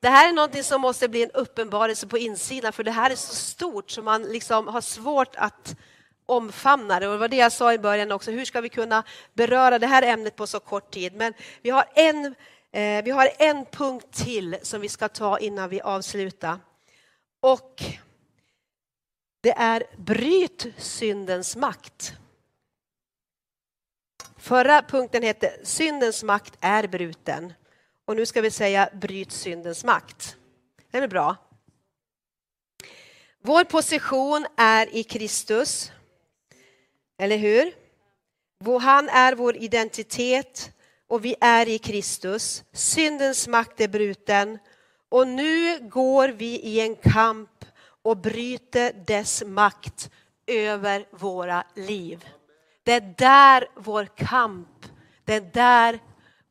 Det 0.00 0.08
här 0.08 0.28
är 0.28 0.32
något 0.32 0.64
som 0.64 0.80
måste 0.80 1.08
bli 1.08 1.22
en 1.22 1.30
uppenbarelse 1.30 2.06
på 2.06 2.18
insidan 2.18 2.72
för 2.72 2.84
det 2.84 2.90
här 2.90 3.10
är 3.10 3.16
så 3.16 3.34
stort 3.34 3.90
som 3.90 4.04
man 4.04 4.22
liksom 4.22 4.68
har 4.68 4.80
svårt 4.80 5.36
att 5.36 5.76
omfamna 6.26 7.00
det. 7.00 7.06
Och 7.06 7.12
det 7.12 7.18
var 7.18 7.28
det 7.28 7.36
jag 7.36 7.52
sa 7.52 7.72
i 7.72 7.78
början 7.78 8.12
också, 8.12 8.30
hur 8.30 8.44
ska 8.44 8.60
vi 8.60 8.68
kunna 8.68 9.04
beröra 9.32 9.78
det 9.78 9.86
här 9.86 10.02
ämnet 10.02 10.36
på 10.36 10.46
så 10.46 10.60
kort 10.60 10.90
tid? 10.90 11.14
Men 11.14 11.34
vi 11.62 11.70
har 11.70 11.84
en, 11.94 12.34
eh, 12.72 13.04
vi 13.04 13.10
har 13.10 13.30
en 13.38 13.66
punkt 13.66 14.24
till 14.24 14.56
som 14.62 14.80
vi 14.80 14.88
ska 14.88 15.08
ta 15.08 15.38
innan 15.38 15.68
vi 15.68 15.80
avslutar. 15.80 16.58
Och 17.40 17.82
det 19.40 19.52
är 19.52 19.84
bryt 19.96 20.66
syndens 20.78 21.56
makt. 21.56 22.12
Förra 24.36 24.82
punkten 24.82 25.22
hette 25.22 25.58
Syndens 25.62 26.22
makt 26.22 26.54
är 26.60 26.86
bruten. 26.86 27.52
Och 28.06 28.16
nu 28.16 28.26
ska 28.26 28.40
vi 28.40 28.50
säga 28.50 28.88
bryt 28.92 29.32
syndens 29.32 29.84
makt. 29.84 30.36
Det 30.90 30.96
är 30.96 31.00
väl 31.00 31.10
bra? 31.10 31.36
Vår 33.42 33.64
position 33.64 34.46
är 34.56 34.96
i 34.96 35.02
Kristus. 35.02 35.92
Eller 37.18 37.36
hur? 37.36 37.72
Han 38.80 39.08
är 39.08 39.34
vår 39.34 39.56
identitet 39.56 40.70
och 41.08 41.24
vi 41.24 41.36
är 41.40 41.68
i 41.68 41.78
Kristus. 41.78 42.64
Syndens 42.72 43.48
makt 43.48 43.80
är 43.80 43.88
bruten 43.88 44.58
och 45.08 45.28
nu 45.28 45.88
går 45.88 46.28
vi 46.28 46.60
i 46.60 46.80
en 46.80 46.96
kamp 46.96 47.64
och 48.02 48.16
bryter 48.16 48.92
dess 49.06 49.42
makt 49.46 50.10
över 50.46 51.06
våra 51.10 51.64
liv. 51.74 52.28
Det 52.82 52.92
är 52.92 53.14
där 53.18 53.66
vår 53.76 54.04
kamp, 54.04 54.86
det 55.24 55.34
är 55.34 55.40
där 55.40 55.98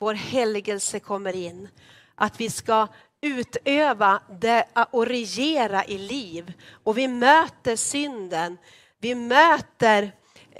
vår 0.03 0.13
helgelse 0.13 0.99
kommer 0.99 1.35
in. 1.35 1.69
Att 2.15 2.39
vi 2.41 2.49
ska 2.49 2.87
utöva 3.21 4.21
det 4.39 4.65
och 4.91 5.05
regera 5.05 5.85
i 5.85 5.97
liv. 5.97 6.53
Och 6.83 6.97
vi 6.97 7.07
möter 7.07 7.75
synden, 7.75 8.57
vi 8.99 9.15
möter 9.15 10.11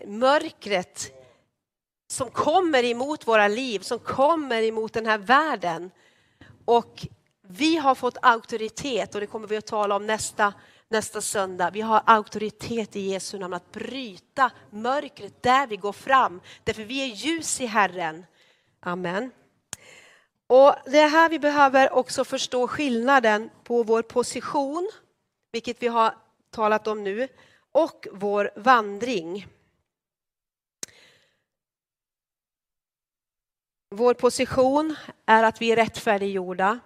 mörkret 0.08 1.12
som 2.08 2.29
kommer 2.29 2.84
emot 2.84 3.27
våra 3.27 3.47
liv, 3.47 3.79
som 3.79 3.99
kommer 3.99 4.62
emot 4.62 4.93
den 4.93 5.06
här 5.06 5.17
världen. 5.17 5.91
Och 6.65 7.08
vi 7.47 7.77
har 7.77 7.95
fått 7.95 8.17
auktoritet 8.21 9.15
och 9.15 9.21
det 9.21 9.27
kommer 9.27 9.47
vi 9.47 9.58
att 9.58 9.67
tala 9.67 9.95
om 9.95 10.08
nästa, 10.08 10.53
nästa 10.89 11.21
söndag. 11.21 11.69
Vi 11.69 11.82
har 11.82 12.01
auktoritet 12.06 12.95
i 12.95 13.01
Jesu 13.01 13.39
namn 13.39 13.53
att 13.53 13.71
bryta 13.71 14.51
mörkret 14.69 15.43
där 15.43 15.67
vi 15.67 15.77
går 15.77 15.93
fram. 15.93 16.41
Därför 16.63 16.84
vi 16.84 17.12
är 17.12 17.15
ljus 17.15 17.62
i 17.62 17.65
Herren. 17.65 18.25
Amen. 18.86 19.32
Och 20.48 20.76
Det 20.86 21.00
är 21.00 21.10
här 21.10 21.30
vi 21.30 21.39
behöver 21.39 21.93
också 21.93 22.26
förstå 22.26 22.67
skillnaden 22.67 23.50
på 23.63 23.84
vår 23.84 24.02
position, 24.02 24.91
vilket 25.52 25.84
vi 25.84 25.88
har 25.88 26.17
talat 26.50 26.88
om 26.88 27.04
nu, 27.04 27.28
och 27.72 28.08
vår 28.12 28.52
vandring. 28.56 29.48
Vår 33.89 34.13
position 34.13 34.96
är 35.26 35.43
att 35.43 35.62
vi 35.62 35.72
är 35.72 35.76
rättfärdiggjorda. 35.76 36.80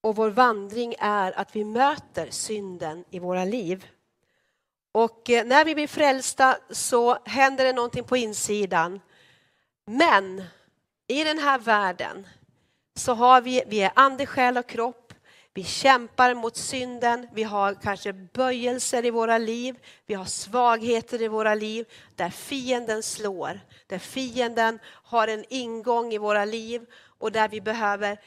Och 0.00 0.16
vår 0.16 0.30
vandring 0.30 0.94
är 0.98 1.32
att 1.32 1.56
vi 1.56 1.64
möter 1.64 2.30
synden 2.30 3.04
i 3.10 3.18
våra 3.18 3.44
liv. 3.44 3.86
Och 4.92 5.30
eh, 5.30 5.46
när 5.46 5.64
vi 5.64 5.74
blir 5.74 5.86
frälsta 5.86 6.58
så 6.70 7.18
händer 7.24 7.64
det 7.64 7.72
någonting 7.72 8.04
på 8.04 8.16
insidan. 8.16 9.00
Men 9.92 10.44
i 11.08 11.24
den 11.24 11.38
här 11.38 11.58
världen 11.58 12.26
så 12.94 13.14
har 13.14 13.40
vi, 13.40 13.62
vi 13.66 13.82
är 13.82 13.92
ande, 13.94 14.26
själ 14.26 14.58
och 14.58 14.66
kropp. 14.66 15.12
Vi 15.54 15.64
kämpar 15.64 16.34
mot 16.34 16.56
synden, 16.56 17.28
vi 17.32 17.42
har 17.42 17.74
kanske 17.74 18.12
böjelser 18.12 19.04
i 19.04 19.10
våra 19.10 19.38
liv, 19.38 19.78
vi 20.06 20.14
har 20.14 20.24
svagheter 20.24 21.22
i 21.22 21.28
våra 21.28 21.54
liv 21.54 21.86
där 22.16 22.30
fienden 22.30 23.02
slår, 23.02 23.60
där 23.86 23.98
fienden 23.98 24.78
har 24.86 25.28
en 25.28 25.44
ingång 25.48 26.12
i 26.12 26.18
våra 26.18 26.44
liv 26.44 26.86
och 27.18 27.32
där 27.32 27.48
vi 27.48 27.60
behöver 27.60 28.18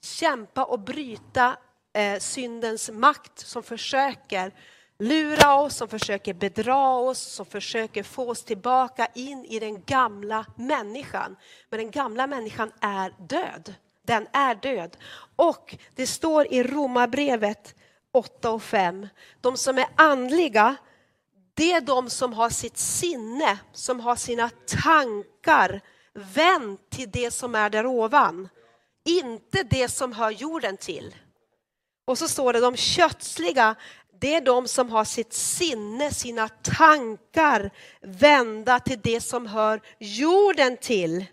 kämpa 0.00 0.64
och 0.64 0.80
bryta 0.80 1.56
eh, 1.92 2.18
syndens 2.18 2.90
makt 2.90 3.38
som 3.38 3.62
försöker 3.62 4.52
lura 5.02 5.54
oss, 5.54 5.76
som 5.76 5.88
försöker 5.88 6.34
bedra 6.34 6.96
oss, 6.96 7.18
som 7.18 7.46
försöker 7.46 8.02
få 8.02 8.30
oss 8.30 8.44
tillbaka 8.44 9.08
in 9.14 9.44
i 9.44 9.58
den 9.58 9.82
gamla 9.82 10.46
människan. 10.56 11.36
Men 11.70 11.78
den 11.78 11.90
gamla 11.90 12.26
människan 12.26 12.72
är 12.80 13.14
död. 13.18 13.74
Den 14.06 14.26
är 14.32 14.54
död. 14.54 14.96
Och 15.36 15.76
det 15.94 16.06
står 16.06 16.52
i 16.52 16.62
Romarbrevet 16.62 17.74
8 18.12 18.50
och 18.50 18.62
5, 18.62 19.08
de 19.40 19.56
som 19.56 19.78
är 19.78 19.86
andliga, 19.96 20.76
det 21.54 21.72
är 21.72 21.80
de 21.80 22.10
som 22.10 22.32
har 22.32 22.50
sitt 22.50 22.78
sinne, 22.78 23.58
som 23.72 24.00
har 24.00 24.16
sina 24.16 24.50
tankar 24.82 25.80
vänt 26.14 26.90
till 26.90 27.10
det 27.10 27.30
som 27.30 27.54
är 27.54 27.70
där 27.70 27.86
ovan. 27.86 28.48
Inte 29.04 29.62
det 29.62 29.88
som 29.88 30.12
hör 30.12 30.30
jorden 30.30 30.76
till. 30.76 31.14
Och 32.04 32.18
så 32.18 32.28
står 32.28 32.52
det 32.52 32.60
de 32.60 32.76
kötsliga, 32.76 33.74
det 34.22 34.34
är 34.34 34.40
de 34.40 34.68
som 34.68 34.90
har 34.90 35.04
sitt 35.04 35.32
sinne, 35.32 36.10
sina 36.10 36.48
tankar 36.48 37.70
vända 38.00 38.80
till 38.80 39.00
det 39.02 39.20
som 39.20 39.46
hör 39.46 39.80
jorden 39.98 40.76
till. 40.76 41.24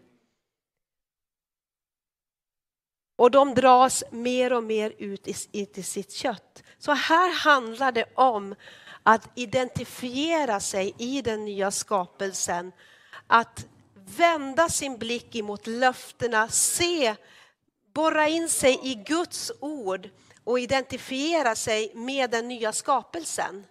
Och 3.15 3.31
de 3.31 3.53
dras 3.53 4.03
mer 4.11 4.53
och 4.53 4.63
mer 4.63 4.93
ut 4.97 5.27
i, 5.27 5.35
i 5.51 5.83
sitt 5.83 6.11
kött. 6.13 6.63
Så 6.77 6.91
här 6.91 7.33
handlar 7.33 7.91
det 7.91 8.05
om 8.15 8.55
att 9.03 9.29
identifiera 9.35 10.59
sig 10.59 10.93
i 10.97 11.21
den 11.21 11.45
nya 11.45 11.71
skapelsen. 11.71 12.71
Att 13.27 13.67
vända 14.17 14.69
sin 14.69 14.97
blick 14.97 15.35
emot 15.35 15.67
löftena, 15.67 16.47
se, 16.47 17.15
borra 17.93 18.27
in 18.27 18.49
sig 18.49 18.79
i 18.83 18.95
Guds 18.95 19.51
ord 19.59 20.09
och 20.49 20.59
identifiera 20.59 21.55
sig 21.55 21.91
med 21.95 22.29
den 22.29 22.47
nya 22.47 22.73
skapelsen. 22.73 23.65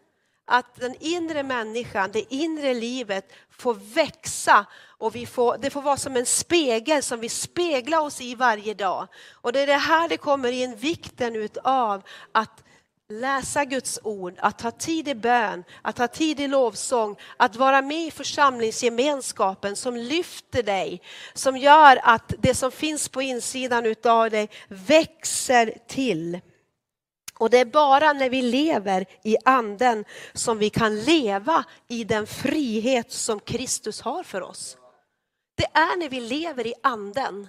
Att 0.44 0.74
den 0.74 0.94
inre 1.00 1.42
människan, 1.42 2.10
det 2.12 2.34
inre 2.34 2.74
livet 2.74 3.32
får 3.50 3.74
växa 3.74 4.66
och 4.98 5.14
vi 5.14 5.26
får, 5.26 5.58
det 5.58 5.70
får 5.70 5.82
vara 5.82 5.96
som 5.96 6.16
en 6.16 6.26
spegel 6.26 7.02
som 7.02 7.20
vi 7.20 7.28
speglar 7.28 8.00
oss 8.00 8.20
i 8.20 8.34
varje 8.34 8.74
dag. 8.74 9.08
Och 9.32 9.52
det 9.52 9.60
är 9.60 9.66
det 9.66 9.72
här 9.72 10.08
det 10.08 10.16
kommer 10.16 10.52
in 10.52 10.76
vikten 10.76 11.36
utav 11.36 12.02
att 12.32 12.64
läsa 13.08 13.64
Guds 13.64 14.00
ord, 14.02 14.34
att 14.38 14.60
ha 14.60 14.70
tid 14.70 15.08
i 15.08 15.14
bön, 15.14 15.64
att 15.82 15.98
ha 15.98 16.08
tid 16.08 16.40
i 16.40 16.48
lovsång, 16.48 17.16
att 17.36 17.56
vara 17.56 17.82
med 17.82 18.06
i 18.06 18.10
församlingsgemenskapen 18.10 19.76
som 19.76 19.96
lyfter 19.96 20.62
dig, 20.62 21.02
som 21.34 21.56
gör 21.56 22.00
att 22.02 22.34
det 22.38 22.54
som 22.54 22.70
finns 22.70 23.08
på 23.08 23.22
insidan 23.22 23.86
utav 23.86 24.30
dig 24.30 24.50
växer 24.68 25.74
till. 25.86 26.40
Och 27.38 27.50
det 27.50 27.58
är 27.58 27.64
bara 27.64 28.12
när 28.12 28.30
vi 28.30 28.42
lever 28.42 29.06
i 29.24 29.36
anden 29.44 30.04
som 30.32 30.58
vi 30.58 30.70
kan 30.70 31.00
leva 31.00 31.64
i 31.88 32.04
den 32.04 32.26
frihet 32.26 33.12
som 33.12 33.40
Kristus 33.40 34.00
har 34.00 34.22
för 34.22 34.42
oss. 34.42 34.76
Det 35.56 35.66
är 35.78 35.96
när 35.96 36.08
vi 36.08 36.20
lever 36.20 36.66
i 36.66 36.74
anden 36.82 37.48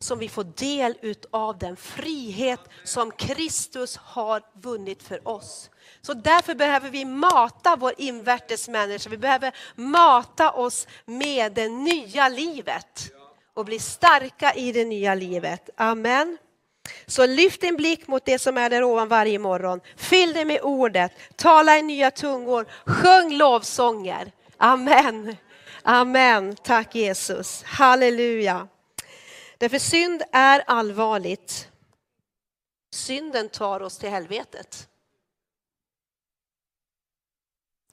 som 0.00 0.18
vi 0.18 0.28
får 0.28 0.44
del 0.44 1.14
av 1.30 1.58
den 1.58 1.76
frihet 1.76 2.60
som 2.84 3.10
Kristus 3.10 3.96
har 3.96 4.42
vunnit 4.52 5.02
för 5.02 5.28
oss. 5.28 5.70
Så 6.02 6.14
därför 6.14 6.54
behöver 6.54 6.90
vi 6.90 7.04
mata 7.04 7.76
vår 7.76 7.92
invärtes 7.98 8.68
människa, 8.68 9.10
vi 9.10 9.18
behöver 9.18 9.56
mata 9.74 10.50
oss 10.50 10.86
med 11.04 11.52
det 11.52 11.68
nya 11.68 12.28
livet 12.28 13.12
och 13.54 13.64
bli 13.64 13.78
starka 13.78 14.54
i 14.54 14.72
det 14.72 14.84
nya 14.84 15.14
livet. 15.14 15.70
Amen. 15.76 16.38
Så 17.06 17.26
lyft 17.26 17.60
din 17.60 17.76
blick 17.76 18.08
mot 18.08 18.24
det 18.24 18.38
som 18.38 18.56
är 18.56 18.70
där 18.70 18.82
ovan 18.82 19.08
varje 19.08 19.38
morgon. 19.38 19.80
Fyll 19.96 20.32
det 20.32 20.44
med 20.44 20.60
ordet, 20.62 21.12
tala 21.36 21.78
i 21.78 21.82
nya 21.82 22.10
tungor, 22.10 22.66
sjung 22.84 23.36
lovsånger. 23.36 24.32
Amen. 24.56 25.36
Amen. 25.82 26.56
Tack 26.56 26.94
Jesus. 26.94 27.62
Halleluja. 27.62 28.68
Därför 29.58 29.78
synd 29.78 30.22
är 30.32 30.62
allvarligt. 30.66 31.68
Synden 32.90 33.48
tar 33.48 33.80
oss 33.80 33.98
till 33.98 34.10
helvetet. 34.10 34.88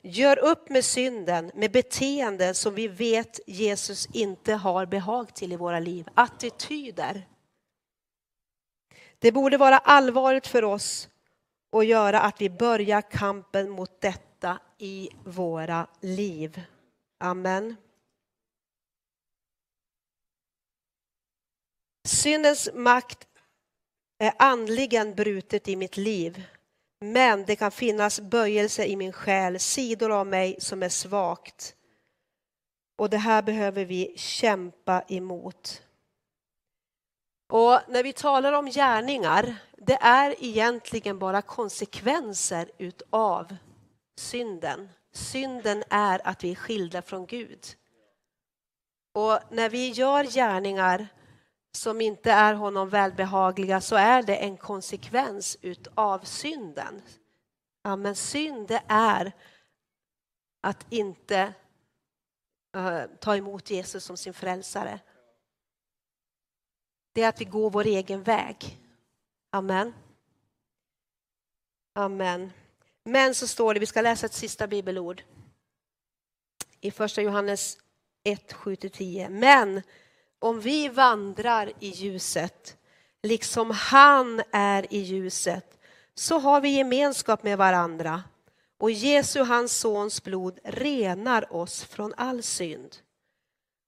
Gör 0.01 0.39
upp 0.39 0.69
med 0.69 0.85
synden, 0.85 1.51
med 1.53 1.71
beteenden 1.71 2.55
som 2.55 2.75
vi 2.75 2.87
vet 2.87 3.39
Jesus 3.47 4.07
inte 4.13 4.53
har 4.53 4.85
behag 4.85 5.35
till 5.35 5.53
i 5.53 5.55
våra 5.55 5.79
liv. 5.79 6.07
Attityder. 6.13 7.27
Det 9.23 9.31
borde 9.31 9.57
vara 9.57 9.77
allvarligt 9.77 10.47
för 10.47 10.63
oss 10.63 11.09
och 11.69 11.85
göra 11.85 12.21
att 12.21 12.41
vi 12.41 12.49
börjar 12.49 13.01
kampen 13.01 13.69
mot 13.69 14.01
detta 14.01 14.59
i 14.77 15.09
våra 15.25 15.87
liv. 16.01 16.61
Amen. 17.19 17.75
Syndens 22.07 22.69
makt 22.73 23.27
är 24.17 24.33
andligen 24.39 25.15
brutet 25.15 25.67
i 25.67 25.75
mitt 25.75 25.97
liv. 25.97 26.43
Men 26.99 27.45
det 27.45 27.55
kan 27.55 27.71
finnas 27.71 28.19
böjelse 28.19 28.85
i 28.85 28.95
min 28.95 29.13
själ, 29.13 29.59
sidor 29.59 30.11
av 30.11 30.27
mig 30.27 30.55
som 30.59 30.83
är 30.83 30.89
svagt. 30.89 31.75
Och 32.97 33.09
det 33.09 33.17
här 33.17 33.41
behöver 33.41 33.85
vi 33.85 34.13
kämpa 34.17 35.03
emot. 35.07 35.81
Och 37.53 37.79
när 37.87 38.03
vi 38.03 38.13
talar 38.13 38.53
om 38.53 38.65
gärningar, 38.65 39.55
det 39.77 39.97
är 40.01 40.35
egentligen 40.43 41.19
bara 41.19 41.41
konsekvenser 41.41 42.71
utav 42.77 43.55
synden. 44.17 44.89
Synden 45.11 45.83
är 45.89 46.27
att 46.27 46.43
vi 46.43 46.51
är 46.51 46.55
skilda 46.55 47.01
från 47.01 47.25
Gud. 47.25 47.65
Och 49.13 49.39
när 49.51 49.69
vi 49.69 49.89
gör 49.89 50.23
gärningar 50.23 51.07
som 51.71 52.01
inte 52.01 52.31
är 52.31 52.53
honom 52.53 52.89
välbehagliga 52.89 53.81
så 53.81 53.95
är 53.95 54.23
det 54.23 54.35
en 54.35 54.57
konsekvens 54.57 55.57
utav 55.61 56.19
synden. 56.19 57.01
Ja, 57.83 57.95
men 57.95 58.15
synd 58.15 58.67
det 58.67 58.83
är 58.87 59.31
att 60.61 60.85
inte 60.89 61.53
uh, 62.77 63.03
ta 63.19 63.35
emot 63.35 63.69
Jesus 63.69 64.05
som 64.05 64.17
sin 64.17 64.33
frälsare. 64.33 64.99
Det 67.13 67.23
är 67.23 67.29
att 67.29 67.41
vi 67.41 67.45
går 67.45 67.69
vår 67.69 67.85
egen 67.85 68.23
väg. 68.23 68.79
Amen. 69.49 69.93
Amen. 71.93 72.51
Men 73.03 73.35
så 73.35 73.47
står 73.47 73.73
det, 73.73 73.79
vi 73.79 73.85
ska 73.85 74.01
läsa 74.01 74.25
ett 74.25 74.33
sista 74.33 74.67
bibelord 74.67 75.23
i 76.81 76.91
första 76.91 77.21
Johannes 77.21 77.77
1, 78.23 78.53
7-10. 78.53 79.29
Men 79.29 79.81
om 80.39 80.59
vi 80.59 80.89
vandrar 80.89 81.71
i 81.79 81.87
ljuset, 81.89 82.77
liksom 83.23 83.71
han 83.71 84.41
är 84.51 84.93
i 84.93 84.99
ljuset, 84.99 85.79
så 86.15 86.39
har 86.39 86.61
vi 86.61 86.69
gemenskap 86.69 87.43
med 87.43 87.57
varandra 87.57 88.23
och 88.77 88.91
Jesu, 88.91 89.43
hans 89.43 89.77
sons 89.77 90.23
blod, 90.23 90.59
renar 90.63 91.53
oss 91.53 91.83
från 91.83 92.13
all 92.17 92.43
synd. 92.43 92.97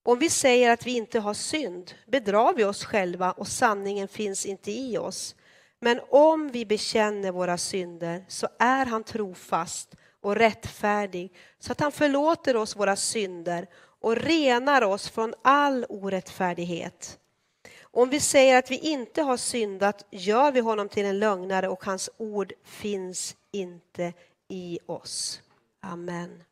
Om 0.07 0.19
vi 0.19 0.29
säger 0.29 0.69
att 0.69 0.87
vi 0.87 0.97
inte 0.97 1.19
har 1.19 1.33
synd 1.33 1.91
bedrar 2.05 2.53
vi 2.53 2.63
oss 2.63 2.85
själva 2.85 3.31
och 3.31 3.47
sanningen 3.47 4.07
finns 4.07 4.45
inte 4.45 4.71
i 4.71 4.97
oss. 4.97 5.35
Men 5.79 5.99
om 6.09 6.51
vi 6.51 6.65
bekänner 6.65 7.31
våra 7.31 7.57
synder 7.57 8.25
så 8.27 8.47
är 8.59 8.85
han 8.85 9.03
trofast 9.03 9.95
och 10.21 10.35
rättfärdig 10.35 11.33
så 11.59 11.71
att 11.71 11.79
han 11.79 11.91
förlåter 11.91 12.55
oss 12.55 12.75
våra 12.75 12.95
synder 12.95 13.67
och 14.01 14.15
renar 14.15 14.81
oss 14.81 15.09
från 15.09 15.33
all 15.41 15.85
orättfärdighet. 15.89 17.19
Om 17.81 18.09
vi 18.09 18.19
säger 18.19 18.59
att 18.59 18.71
vi 18.71 18.77
inte 18.77 19.21
har 19.21 19.37
syndat 19.37 20.05
gör 20.11 20.51
vi 20.51 20.59
honom 20.59 20.89
till 20.89 21.05
en 21.05 21.19
lögnare 21.19 21.69
och 21.69 21.85
hans 21.85 22.09
ord 22.17 22.53
finns 22.63 23.35
inte 23.51 24.13
i 24.47 24.79
oss. 24.85 25.41
Amen. 25.81 26.43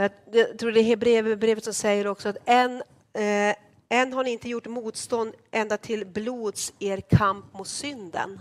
Jag 0.00 0.58
tror 0.58 0.72
det 0.72 0.80
är 0.80 0.84
Hebreerbrevet 0.84 1.64
som 1.64 1.74
säger 1.74 2.06
också 2.06 2.28
att 2.28 2.36
än, 2.44 2.82
eh, 3.12 3.56
än 3.88 4.12
har 4.12 4.24
ni 4.24 4.30
inte 4.30 4.48
gjort 4.48 4.66
motstånd 4.66 5.34
ända 5.50 5.76
till 5.76 6.06
blods 6.06 6.72
er 6.78 7.00
kamp 7.00 7.52
mot 7.52 7.68
synden. 7.68 8.40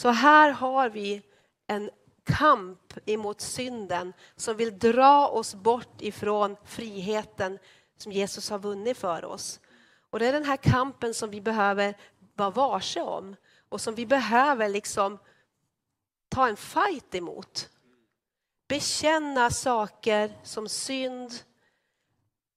Så 0.00 0.08
här 0.08 0.50
har 0.50 0.90
vi 0.90 1.22
en 1.66 1.90
kamp 2.24 2.94
emot 3.06 3.40
synden 3.40 4.12
som 4.36 4.56
vill 4.56 4.78
dra 4.78 5.28
oss 5.28 5.54
bort 5.54 6.02
ifrån 6.02 6.56
friheten 6.64 7.58
som 7.96 8.12
Jesus 8.12 8.50
har 8.50 8.58
vunnit 8.58 8.98
för 8.98 9.24
oss. 9.24 9.60
Och 10.10 10.18
det 10.18 10.26
är 10.26 10.32
den 10.32 10.44
här 10.44 10.56
kampen 10.56 11.14
som 11.14 11.30
vi 11.30 11.40
behöver 11.40 11.94
vara 12.34 12.50
varse 12.50 13.00
om 13.00 13.36
och 13.68 13.80
som 13.80 13.94
vi 13.94 14.06
behöver 14.06 14.68
liksom 14.68 15.18
ta 16.28 16.48
en 16.48 16.56
fight 16.56 17.14
emot. 17.14 17.70
Bekänna 18.70 19.50
saker 19.50 20.32
som 20.42 20.68
synd, 20.68 21.32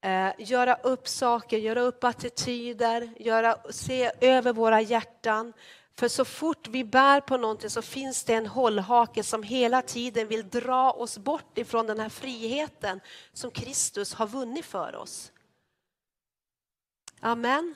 eh, 0.01 0.32
göra 0.38 0.76
upp 0.76 1.07
saker, 1.07 1.57
göra 1.57 1.82
upp 1.82 2.03
attityder, 2.03 3.09
göra, 3.20 3.57
se 3.72 4.11
över 4.22 4.53
våra 4.53 4.82
hjärtan. 4.82 5.53
För 5.95 6.07
så 6.07 6.26
fort 6.26 6.68
vi 6.68 6.84
bär 6.84 7.22
på 7.22 7.38
någonting 7.38 7.70
så 7.70 7.82
finns 7.82 8.24
det 8.24 8.34
en 8.34 8.47
hållhake 8.47 9.24
som 9.24 9.43
hela 9.43 9.82
tiden 9.82 10.28
vill 10.28 10.49
dra 10.49 10.91
oss 10.91 11.18
bort 11.18 11.57
ifrån 11.57 11.88
den 11.88 11.99
här 11.99 12.09
friheten 12.09 12.99
som 13.34 13.51
Kristus 13.51 14.14
har 14.14 14.28
vunnit 14.28 14.66
för 14.66 14.95
oss. 14.95 15.32
Amen. 17.20 17.76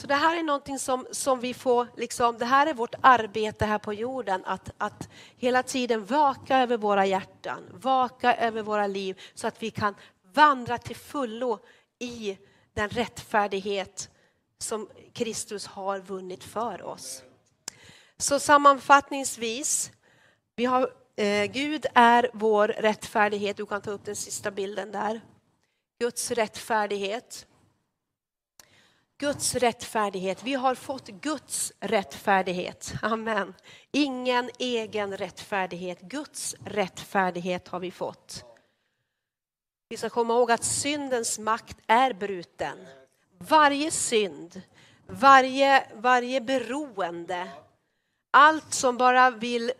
Så 0.00 0.06
det 0.06 0.14
här 0.14 0.38
är 0.38 0.42
någonting 0.42 0.78
som, 0.78 1.06
som 1.10 1.40
vi 1.40 1.54
får, 1.54 1.88
liksom, 1.96 2.38
det 2.38 2.44
här 2.44 2.66
är 2.66 2.74
vårt 2.74 2.94
arbete 3.00 3.64
här 3.64 3.78
på 3.78 3.94
jorden, 3.94 4.44
att, 4.44 4.70
att 4.78 5.08
hela 5.36 5.62
tiden 5.62 6.04
vaka 6.04 6.58
över 6.58 6.76
våra 6.76 7.06
hjärtan, 7.06 7.62
vaka 7.72 8.36
över 8.36 8.62
våra 8.62 8.86
liv 8.86 9.20
så 9.34 9.46
att 9.46 9.62
vi 9.62 9.70
kan 9.70 9.94
vandra 10.32 10.78
till 10.78 10.96
fullo 10.96 11.58
i 11.98 12.38
den 12.74 12.88
rättfärdighet 12.88 14.10
som 14.58 14.88
Kristus 15.12 15.66
har 15.66 15.98
vunnit 15.98 16.44
för 16.44 16.82
oss. 16.82 17.22
Så 18.16 18.38
sammanfattningsvis, 18.38 19.90
vi 20.56 20.64
har, 20.64 20.92
eh, 21.16 21.44
Gud 21.44 21.86
är 21.94 22.30
vår 22.32 22.68
rättfärdighet. 22.68 23.56
Du 23.56 23.66
kan 23.66 23.80
ta 23.80 23.90
upp 23.90 24.04
den 24.04 24.16
sista 24.16 24.50
bilden 24.50 24.92
där. 24.92 25.20
Guds 25.98 26.30
rättfärdighet. 26.30 27.46
Guds 29.20 29.54
rättfärdighet. 29.54 30.42
Vi 30.42 30.54
har 30.54 30.74
fått 30.74 31.08
Guds 31.08 31.72
rättfärdighet. 31.80 32.92
Amen. 33.02 33.54
Ingen 33.92 34.50
egen 34.58 35.16
rättfärdighet. 35.16 36.00
Guds 36.00 36.54
rättfärdighet 36.64 37.68
har 37.68 37.80
vi 37.80 37.90
fått. 37.90 38.44
Vi 39.88 39.96
ska 39.96 40.10
komma 40.10 40.34
ihåg 40.34 40.50
att 40.50 40.64
syndens 40.64 41.38
makt 41.38 41.76
är 41.86 42.12
bruten. 42.12 42.78
Varje 43.38 43.90
synd, 43.90 44.62
varje, 45.06 45.86
varje 45.94 46.40
beroende, 46.40 47.48
allt 48.30 48.74
som 48.74 48.96
bara 48.96 49.30
vill 49.30 49.72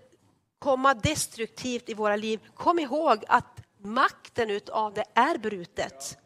komma 0.59 0.95
destruktivt 0.95 1.89
i 1.89 1.95
våra 1.95 2.17
liv, 2.17 2.41
kom 2.55 2.79
ihåg 2.79 3.25
att 3.29 3.61
makten 3.79 4.51
utav 4.51 4.95
det 4.95 5.05
är 5.15 5.39
brutet. 5.39 6.20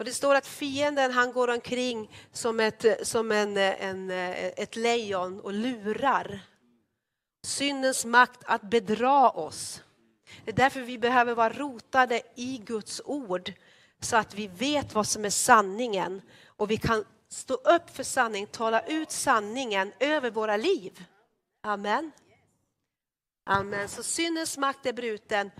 Och 0.00 0.06
det 0.06 0.12
står 0.12 0.34
att 0.34 0.46
fienden 0.46 1.12
han 1.12 1.32
går 1.32 1.48
omkring 1.48 2.10
som 2.32 2.60
ett, 2.60 3.08
som 3.08 3.32
en, 3.32 3.56
en, 3.56 4.10
ett 4.10 4.76
lejon 4.76 5.40
och 5.40 5.52
lurar. 5.52 6.40
Syndens 7.46 8.04
makt 8.04 8.40
att 8.44 8.62
bedra 8.62 9.30
oss. 9.30 9.82
Det 10.44 10.50
är 10.50 10.56
därför 10.56 10.80
vi 10.80 10.98
behöver 10.98 11.34
vara 11.34 11.52
rotade 11.52 12.22
i 12.34 12.58
Guds 12.58 13.02
ord 13.04 13.52
så 14.00 14.16
att 14.16 14.34
vi 14.34 14.46
vet 14.46 14.94
vad 14.94 15.06
som 15.06 15.24
är 15.24 15.30
sanningen 15.30 16.22
och 16.46 16.70
vi 16.70 16.76
kan 16.76 17.04
stå 17.28 17.54
upp 17.54 17.90
för 17.90 18.02
sanningen, 18.02 18.48
tala 18.48 18.80
ut 18.86 19.10
sanningen 19.10 19.92
över 19.98 20.30
våra 20.30 20.56
liv. 20.56 21.04
Amen. 21.62 22.12
Amen. 23.46 23.88
Så 23.88 24.02
syndens 24.02 24.58
makt 24.58 24.86
är 24.86 24.92
bruten 24.92 25.50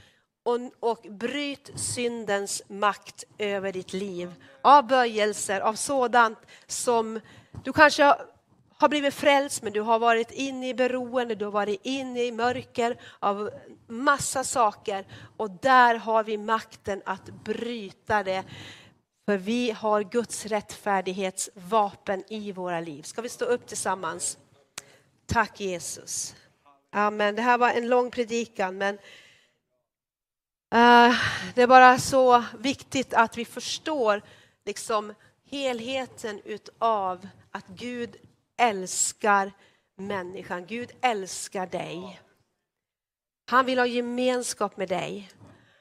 och, 0.43 0.59
och 0.80 1.07
bryt 1.11 1.70
syndens 1.76 2.62
makt 2.68 3.24
över 3.38 3.72
ditt 3.72 3.93
liv. 3.93 4.34
Av 4.62 4.86
böjelser, 4.86 5.61
av 5.61 5.74
sådant 5.74 6.38
som 6.66 7.20
du 7.64 7.72
kanske 7.72 8.14
har 8.80 8.88
blivit 8.88 9.14
frälst 9.14 9.62
men 9.62 9.72
du 9.72 9.80
har 9.80 9.99
varit 9.99 10.30
inne 10.30 10.68
i 10.68 10.74
beroende, 10.74 11.34
du 11.34 11.45
har 11.45 11.53
varit 11.53 11.80
inne 11.82 12.24
i 12.24 12.32
mörker 12.32 13.01
av 13.18 13.51
massa 13.86 14.45
saker 14.45 15.07
och 15.36 15.51
där 15.51 15.95
har 15.95 16.24
vi 16.24 16.36
makten 16.38 17.03
att 17.05 17.45
bryta 17.45 18.22
det. 18.22 18.45
För 19.26 19.36
vi 19.36 19.70
har 19.70 20.03
Guds 20.03 20.47
rättfärdighetsvapen 20.47 22.24
i 22.28 22.53
våra 22.53 22.80
liv. 22.80 23.03
Ska 23.03 23.22
vi 23.22 23.28
stå 23.28 23.45
upp 23.45 23.66
tillsammans? 23.66 24.38
Tack 25.26 25.61
Jesus. 25.61 26.34
Amen. 26.93 27.34
Det 27.36 27.43
här 27.43 27.59
var 27.59 27.70
en 27.70 27.88
lång 27.88 28.11
predikan 28.11 28.78
men 28.78 28.99
Eh, 30.73 31.14
det 31.55 31.62
är 31.62 31.66
bara 31.66 31.99
så 31.99 32.45
viktigt 32.59 33.14
att 33.14 33.37
vi 33.37 33.45
förstår 33.45 34.23
liksom 34.64 35.14
helheten 35.45 36.41
utav 36.45 37.29
att 37.51 37.66
Gud 37.66 38.16
älskar 38.57 39.53
människan. 39.97 40.66
Gud 40.66 40.93
älskar 41.01 41.66
dig. 41.66 42.21
Han 43.47 43.66
vill 43.66 43.79
ha 43.79 43.87
gemenskap 43.87 44.77
med 44.77 44.89
dig. 44.89 45.31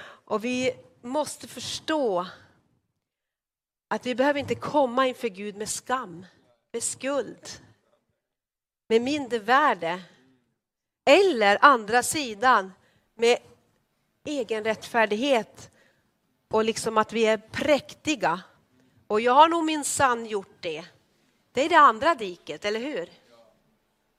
Och 0.02 0.46
vi 0.46 0.76
måste 1.02 1.48
förstå 1.48 2.28
att 3.88 4.06
vi 4.06 4.16
behöver 4.16 4.40
inte 4.40 4.56
komma 4.56 5.08
inför 5.08 5.30
Gud 5.30 5.56
med 5.56 5.70
skam, 5.70 6.26
med 6.72 6.84
skuld, 6.84 7.50
med 8.88 9.02
mindervärde. 9.02 10.02
Eller 11.06 11.58
andra 11.62 12.04
sidan 12.04 12.74
med 13.16 13.38
egen 14.30 14.64
rättfärdighet 14.64 15.72
och 16.52 16.64
liksom 16.64 16.98
att 16.98 17.14
vi 17.14 17.26
är 17.26 17.38
präktiga. 17.38 18.42
Och 19.08 19.22
jag 19.22 19.34
har 19.34 19.48
nog 19.48 19.66
min 19.66 19.84
sann 19.84 20.26
gjort 20.26 20.58
det. 20.60 20.86
Det 21.52 21.66
är 21.66 21.70
det 21.70 21.80
andra 21.80 22.16
diket, 22.16 22.66
eller 22.66 22.80
hur? 22.80 23.10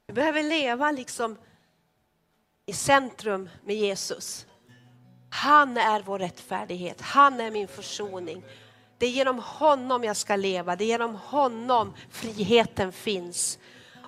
Vi 0.06 0.14
behöver 0.14 0.42
leva 0.42 0.92
liksom 0.92 1.38
i 2.66 2.72
centrum 2.72 3.48
med 3.64 3.76
Jesus. 3.76 4.46
Han 5.30 5.76
är 5.76 6.02
vår 6.02 6.18
rättfärdighet, 6.18 7.00
han 7.00 7.40
är 7.40 7.50
min 7.50 7.68
försoning. 7.68 8.44
Det 8.98 9.06
är 9.06 9.10
genom 9.10 9.38
honom 9.38 10.04
jag 10.04 10.16
ska 10.16 10.36
leva, 10.36 10.76
det 10.76 10.84
är 10.84 10.86
genom 10.86 11.14
honom 11.14 11.94
friheten 12.10 12.92
finns. 12.92 13.58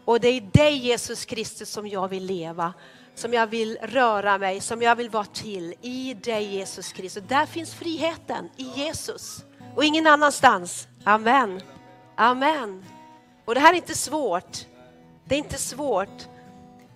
Och 0.04 0.20
det 0.20 0.28
är 0.28 0.34
i 0.34 0.40
dig 0.40 0.76
Jesus 0.76 1.24
Kristus 1.24 1.70
som 1.70 1.88
jag 1.88 2.08
vill 2.08 2.24
leva, 2.24 2.74
som 3.14 3.32
jag 3.32 3.46
vill 3.46 3.78
röra 3.82 4.38
mig, 4.38 4.60
som 4.60 4.82
jag 4.82 4.96
vill 4.96 5.10
vara 5.10 5.24
till. 5.24 5.74
I 5.80 6.14
dig 6.14 6.44
Jesus 6.44 6.92
Kristus. 6.92 7.22
Där 7.28 7.46
finns 7.46 7.74
friheten, 7.74 8.50
i 8.56 8.62
Jesus 8.62 9.44
och 9.76 9.84
ingen 9.84 10.06
annanstans. 10.06 10.88
Amen. 11.04 11.60
Amen. 12.16 12.84
Och 13.44 13.54
det 13.54 13.60
här 13.60 13.72
är 13.72 13.76
inte 13.76 13.94
svårt. 13.94 14.66
Det 15.24 15.34
är 15.34 15.38
inte 15.38 15.58
svårt. 15.58 16.28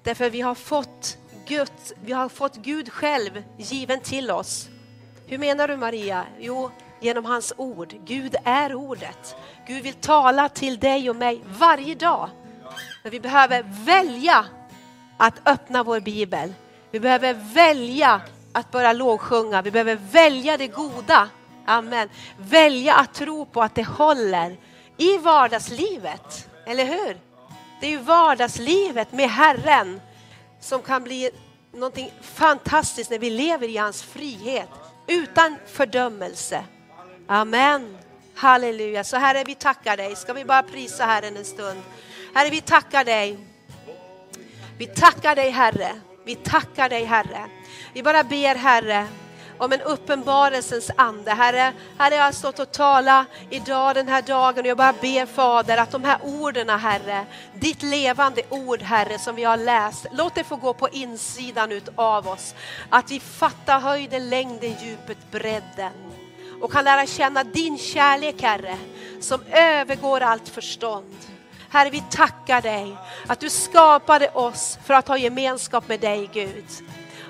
Därför 0.03 0.31
vi 0.31 0.41
har 0.41 0.55
fått 0.55 1.19
Gud, 1.47 1.71
vi 2.05 2.13
har 2.13 2.29
fått 2.29 2.57
Gud 2.57 2.93
själv 2.93 3.43
given 3.59 4.01
till 4.01 4.31
oss. 4.31 4.69
Hur 5.27 5.39
menar 5.39 5.69
du 5.69 5.77
Maria? 5.77 6.27
Jo, 6.39 6.71
genom 7.01 7.25
hans 7.25 7.53
ord. 7.57 7.95
Gud 8.05 8.37
är 8.45 8.75
ordet. 8.75 9.37
Gud 9.67 9.83
vill 9.83 9.95
tala 9.95 10.49
till 10.49 10.79
dig 10.79 11.11
och 11.11 11.17
mig 11.17 11.43
varje 11.47 11.95
dag. 11.95 12.31
Men 13.03 13.13
vi 13.13 13.21
behöver 13.21 13.67
välja 13.85 14.47
att 15.17 15.49
öppna 15.49 15.83
vår 15.83 16.01
bibel. 16.01 16.55
Vi 16.91 17.01
behöver 17.01 17.35
välja 17.55 18.21
att 18.53 18.71
börja 18.71 18.93
lovsjunga. 18.93 19.63
Vi 19.63 19.71
behöver 19.71 19.99
välja 20.13 20.57
det 20.57 20.69
goda. 20.69 21.29
Amen. 21.67 22.09
Välja 22.39 22.95
att 22.95 23.15
tro 23.15 23.47
på 23.47 23.63
att 23.63 23.75
det 23.75 23.85
håller 23.85 24.57
i 24.97 25.19
vardagslivet. 25.19 26.49
Eller 26.67 26.85
hur? 26.85 27.21
Det 27.81 27.87
är 27.87 27.91
ju 27.91 27.99
vardagslivet 27.99 29.13
med 29.13 29.31
Herren 29.31 30.01
som 30.61 30.83
kan 30.83 31.03
bli 31.05 31.31
någonting 31.73 32.13
fantastiskt 32.23 33.11
när 33.11 33.19
vi 33.19 33.31
lever 33.31 33.69
i 33.69 33.77
hans 33.77 34.03
frihet 34.03 34.69
utan 35.07 35.57
fördömelse. 35.67 36.65
Amen. 37.27 37.99
Halleluja. 38.35 39.05
Så 39.05 39.17
Herre, 39.17 39.45
vi 39.45 39.55
tackar 39.55 39.97
dig. 39.97 40.17
Ska 40.17 40.33
vi 40.33 40.45
bara 40.45 40.63
prisa 40.63 41.05
Herren 41.05 41.37
en 41.37 41.45
stund? 41.45 41.83
Herre, 42.35 42.51
vi 42.51 42.61
tackar 42.61 43.05
dig. 43.05 43.39
Vi 44.79 44.87
tackar 44.87 45.37
dig 45.37 45.51
Herre. 45.51 45.93
Vi 46.25 46.35
tackar 46.35 46.89
dig 46.89 47.05
Herre. 47.05 47.47
Vi 47.93 48.03
bara 48.03 48.25
ber 48.25 48.55
Herre 48.55 49.07
om 49.59 49.73
en 49.73 49.81
uppenbarelsens 49.81 50.91
ande. 50.97 51.31
Herre, 51.31 51.73
herre, 51.99 52.15
jag 52.15 52.25
har 52.25 52.33
stått 52.33 52.59
och 52.59 52.73
talat 52.73 53.27
idag 53.51 53.95
den 53.95 54.09
här 54.09 54.23
dagen 54.23 54.61
och 54.61 54.67
jag 54.67 54.77
bara 54.77 54.93
ber 54.93 55.27
Fader 55.27 55.77
att 55.77 55.91
de 55.91 56.05
här 56.05 56.19
orden 56.25 56.69
Herre, 56.69 57.27
ditt 57.55 57.83
levande 57.83 58.43
ord 58.51 58.83
Herre 58.83 59.19
som 59.19 59.37
vi 59.37 59.45
har 59.45 59.57
läst, 59.57 60.07
låt 60.13 60.35
det 60.35 60.45
få 60.45 60.57
gå 60.57 60.75
på 60.75 60.89
insidan 60.89 61.73
ut 61.73 61.89
av 61.97 62.29
oss. 62.29 62.55
Att 62.91 63.11
vi 63.11 63.21
fattar 63.21 63.81
höjden, 63.81 64.31
längden, 64.31 64.75
djupet, 64.83 65.31
bredden 65.31 65.93
och 66.61 66.73
kan 66.73 66.85
lära 66.85 67.07
känna 67.07 67.45
din 67.45 67.79
kärlek 67.79 68.43
Herre 68.43 68.79
som 69.21 69.41
övergår 69.53 70.21
allt 70.21 70.49
förstånd. 70.49 71.36
Herre, 71.77 71.91
vi 71.91 72.03
tackar 72.11 72.63
dig 72.63 72.97
att 73.27 73.41
du 73.41 73.51
skapade 73.51 74.29
oss 74.29 74.79
för 74.85 74.95
att 74.95 75.09
ha 75.09 75.19
gemenskap 75.19 75.89
med 75.89 76.01
dig 76.01 76.31
Gud. 76.33 76.65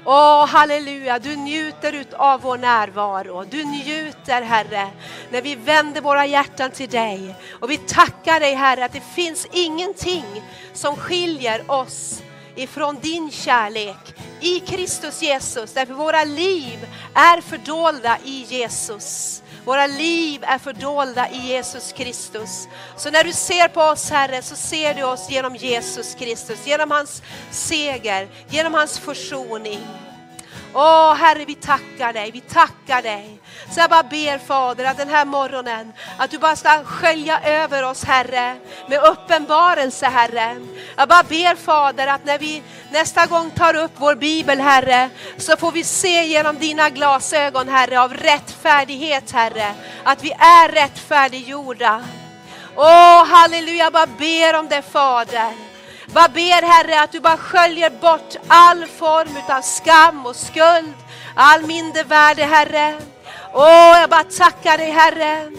Åh, 0.04 0.46
halleluja, 0.46 1.18
du 1.18 1.36
njuter 1.36 2.06
av 2.12 2.40
vår 2.40 2.58
närvaro. 2.58 3.44
Du 3.50 3.64
njuter, 3.64 4.42
Herre, 4.42 4.88
när 5.30 5.42
vi 5.42 5.54
vänder 5.54 6.00
våra 6.00 6.26
hjärtan 6.26 6.70
till 6.70 6.88
dig. 6.88 7.34
Och 7.60 7.70
vi 7.70 7.76
tackar 7.76 8.40
dig, 8.40 8.54
Herre, 8.54 8.84
att 8.84 8.92
det 8.92 9.14
finns 9.14 9.46
ingenting 9.52 10.42
som 10.72 10.96
skiljer 10.96 11.70
oss 11.70 12.22
ifrån 12.54 12.98
din 13.00 13.30
kärlek 13.30 14.14
i 14.40 14.60
Kristus 14.60 15.22
Jesus. 15.22 15.72
Därför 15.72 15.94
våra 15.94 16.24
liv 16.24 16.88
är 17.14 17.40
fördolda 17.40 18.18
i 18.24 18.46
Jesus. 18.48 19.42
Våra 19.66 19.86
liv 19.86 20.44
är 20.44 20.58
fördolda 20.58 21.30
i 21.30 21.38
Jesus 21.38 21.92
Kristus. 21.92 22.68
Så 22.96 23.10
när 23.10 23.24
du 23.24 23.32
ser 23.32 23.68
på 23.68 23.80
oss 23.80 24.10
Herre 24.10 24.42
så 24.42 24.56
ser 24.56 24.94
du 24.94 25.02
oss 25.02 25.30
genom 25.30 25.56
Jesus 25.56 26.14
Kristus, 26.14 26.66
genom 26.66 26.90
hans 26.90 27.22
seger, 27.50 28.28
genom 28.50 28.74
hans 28.74 28.98
försoning. 28.98 29.80
Åh 30.74 31.14
Herre, 31.14 31.44
vi 31.44 31.54
tackar 31.54 32.12
dig, 32.12 32.30
vi 32.30 32.40
tackar 32.40 33.02
dig. 33.02 33.40
Så 33.70 33.80
jag 33.80 33.90
bara 33.90 34.02
ber 34.02 34.38
Fader 34.38 34.84
att 34.84 34.96
den 34.96 35.08
här 35.08 35.24
morgonen, 35.24 35.92
att 36.18 36.30
du 36.30 36.38
bara 36.38 36.56
ska 36.56 36.84
skölja 36.84 37.40
över 37.40 37.82
oss 37.82 38.04
Herre, 38.04 38.56
med 38.88 39.02
uppenbarelse 39.02 40.06
Herre. 40.06 40.56
Jag 40.96 41.08
bara 41.08 41.22
ber 41.22 41.54
Fader 41.54 42.06
att 42.06 42.24
när 42.24 42.38
vi 42.38 42.62
nästa 42.90 43.26
gång 43.26 43.50
tar 43.50 43.76
upp 43.76 43.92
vår 43.96 44.14
bibel 44.14 44.60
Herre, 44.60 45.10
så 45.36 45.56
får 45.56 45.72
vi 45.72 45.84
se 45.84 46.24
genom 46.24 46.58
dina 46.58 46.90
glasögon 46.90 47.68
Herre 47.68 48.00
av 48.00 48.14
rättfärdighet 48.14 49.30
Herre, 49.30 49.74
att 50.04 50.24
vi 50.24 50.30
är 50.32 50.68
rättfärdiggjorda. 50.68 52.04
Åh 52.76 53.26
halleluja, 53.26 53.84
jag 53.84 53.92
bara 53.92 54.06
ber 54.06 54.58
om 54.58 54.68
det 54.68 54.82
Fader. 54.82 55.65
Vad 56.16 56.32
ber 56.32 56.62
Herre 56.62 57.00
att 57.00 57.12
du 57.12 57.20
bara 57.20 57.36
sköljer 57.36 57.90
bort 57.90 58.36
all 58.48 58.86
form 58.86 59.38
av 59.48 59.62
skam 59.62 60.26
och 60.26 60.36
skuld, 60.36 60.94
all 61.34 61.62
mindervärde 61.62 62.44
Herre. 62.44 62.94
Åh, 63.52 64.00
jag 64.00 64.10
bara 64.10 64.22
tackar 64.22 64.78
dig 64.78 64.90
Herre. 64.90 65.50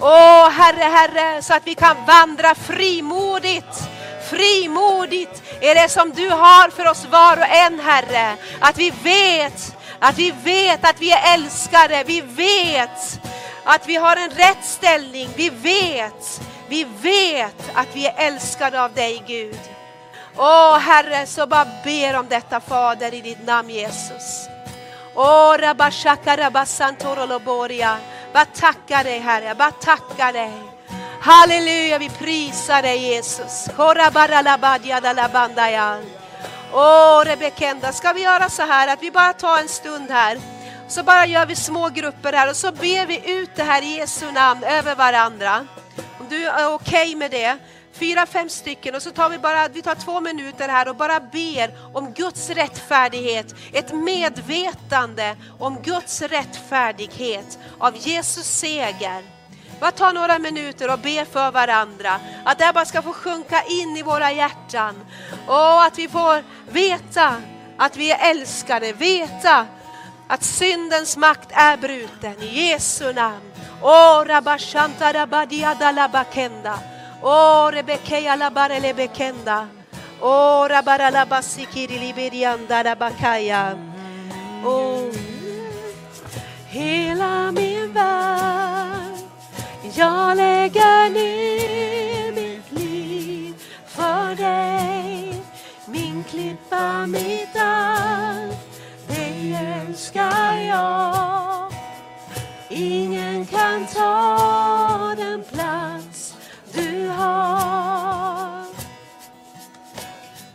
Åh 0.00 0.48
Herre, 0.50 0.84
Herre, 0.84 1.42
så 1.42 1.54
att 1.54 1.66
vi 1.66 1.74
kan 1.74 1.96
vandra 2.06 2.54
frimodigt. 2.54 3.88
Frimodigt 4.30 5.42
är 5.60 5.74
det 5.74 5.88
som 5.88 6.10
du 6.10 6.30
har 6.30 6.70
för 6.70 6.90
oss 6.90 7.06
var 7.10 7.36
och 7.36 7.48
en 7.48 7.80
Herre. 7.80 8.36
Att 8.60 8.78
vi 8.78 8.90
vet, 9.02 9.76
att 9.98 10.18
vi 10.18 10.34
vet 10.44 10.84
att 10.84 11.00
vi 11.00 11.12
är 11.12 11.34
älskade. 11.34 12.04
Vi 12.06 12.20
vet 12.20 13.20
att 13.64 13.88
vi 13.88 13.96
har 13.96 14.16
en 14.16 14.30
rätt 14.30 14.64
ställning. 14.64 15.28
Vi 15.36 15.50
vet, 15.50 16.40
vi 16.68 16.84
vet 16.84 17.70
att 17.74 17.88
vi 17.92 18.06
är 18.06 18.14
älskade 18.16 18.82
av 18.82 18.92
dig 18.92 19.22
Gud. 19.26 19.73
Åh 20.36 20.78
Herre, 20.78 21.26
så 21.26 21.46
bara 21.46 21.66
ber 21.84 22.16
om 22.16 22.28
detta 22.28 22.60
Fader 22.60 23.14
i 23.14 23.20
ditt 23.20 23.46
namn 23.46 23.70
Jesus. 23.70 24.48
Åh 25.14 25.56
Rabashaka 25.58 26.36
Rabasantoroloboria. 26.36 27.96
Bara 28.32 28.44
tacka 28.44 29.02
dig 29.02 29.18
Herre, 29.18 29.54
bara 29.54 29.70
tacka 29.70 30.32
dig. 30.32 30.52
Halleluja, 31.20 31.98
vi 31.98 32.08
prisar 32.08 32.82
dig 32.82 32.98
Jesus. 32.98 33.68
Åh 36.72 37.24
Rebekenda, 37.24 37.92
ska 37.92 38.12
vi 38.12 38.22
göra 38.22 38.48
så 38.48 38.62
här 38.62 38.88
att 38.88 39.02
vi 39.02 39.10
bara 39.10 39.32
tar 39.32 39.58
en 39.58 39.68
stund 39.68 40.10
här. 40.10 40.38
Så 40.88 41.02
bara 41.02 41.26
gör 41.26 41.46
vi 41.46 41.56
små 41.56 41.88
grupper 41.88 42.32
här 42.32 42.50
och 42.50 42.56
så 42.56 42.72
ber 42.72 43.06
vi 43.06 43.30
ut 43.40 43.50
det 43.56 43.62
här 43.62 43.82
i 43.82 43.96
Jesu 43.96 44.32
namn 44.32 44.64
över 44.64 44.94
varandra. 44.94 45.66
Om 46.24 46.30
du 46.30 46.46
är 46.46 46.74
okej 46.74 47.02
okay 47.02 47.16
med 47.16 47.30
det 47.30 47.58
fyra, 47.92 48.26
fem 48.26 48.48
stycken 48.48 48.94
och 48.94 49.02
så 49.02 49.10
tar 49.10 49.28
vi 49.28 49.38
bara, 49.38 49.68
vi 49.68 49.82
tar 49.82 49.94
två 49.94 50.20
minuter 50.20 50.68
här 50.68 50.88
och 50.88 50.96
bara 50.96 51.20
ber 51.20 51.74
om 51.92 52.12
Guds 52.12 52.50
rättfärdighet. 52.50 53.54
Ett 53.72 53.92
medvetande 53.92 55.36
om 55.58 55.82
Guds 55.82 56.22
rättfärdighet 56.22 57.58
av 57.78 57.96
Jesus 57.96 58.46
seger. 58.46 59.22
Bara 59.80 59.90
ta 59.90 60.12
några 60.12 60.38
minuter 60.38 60.92
och 60.92 60.98
be 60.98 61.24
för 61.24 61.50
varandra. 61.50 62.20
Att 62.44 62.58
det 62.58 62.64
här 62.64 62.72
bara 62.72 62.84
ska 62.84 63.02
få 63.02 63.12
sjunka 63.12 63.62
in 63.62 63.96
i 63.96 64.02
våra 64.02 64.32
hjärtan. 64.32 64.94
Och 65.46 65.82
att 65.84 65.98
vi 65.98 66.08
får 66.08 66.44
veta 66.72 67.36
att 67.78 67.96
vi 67.96 68.10
är 68.10 68.30
älskade, 68.30 68.92
veta 68.92 69.66
att 70.28 70.44
syndens 70.44 71.16
makt 71.16 71.48
är 71.52 71.76
bruten 71.76 72.42
i 72.42 72.68
Jesu 72.68 73.12
namn. 73.12 73.53
Oh, 73.86 74.24
rabashanta 74.26 75.12
rabadiada 75.12 75.92
labakenda. 75.92 76.74
Oh, 77.22 77.70
Rebekeya. 77.70 78.34
Oh, 80.22 80.66
rabara 80.66 81.10
liberianda. 82.00 82.82
Oh, 84.64 85.12
hela 86.68 87.52
min 87.52 87.92
värld. 87.92 89.18
Jag 89.94 90.36
lägger 90.36 91.10
ner 91.10 92.32
mitt 92.32 92.72
liv 92.72 93.54
för 93.86 94.34
dig. 94.34 95.42
Min 95.86 96.24
klippa, 96.24 97.06
mitt 97.06 97.56
allt. 97.56 98.78
Dig 99.08 99.54
älskar 99.54 100.56
jag. 100.68 101.73
Ingen 102.76 103.46
kan 103.46 103.86
ta 103.86 105.14
den 105.16 105.44
plats 105.52 106.34
du 106.72 107.08
har. 107.08 108.64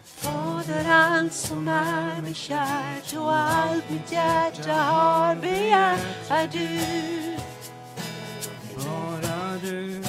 Fader, 0.03 0.85
allt 0.91 1.33
som 1.33 1.67
är 1.67 2.21
mig 2.21 2.33
kärt 2.33 3.15
och 3.17 3.35
allt 3.35 3.89
mitt 3.89 4.11
hjärta 4.11 4.73
har 4.73 5.35
begärt 5.35 5.99
är 6.29 6.47
du. 6.47 7.37
Bara 8.75 9.57
du. 9.61 10.03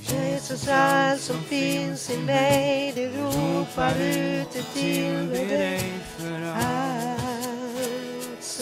Jesus, 0.00 0.68
allt 0.68 1.20
som 1.20 1.42
finns 1.42 2.10
i 2.10 2.16
mig, 2.16 2.92
det 2.94 3.08
ropar 3.08 4.00
ut 4.00 4.52
det 4.52 4.62
till 4.80 5.28
dig. 5.28 5.92
för 6.18 6.52
allt 6.52 7.23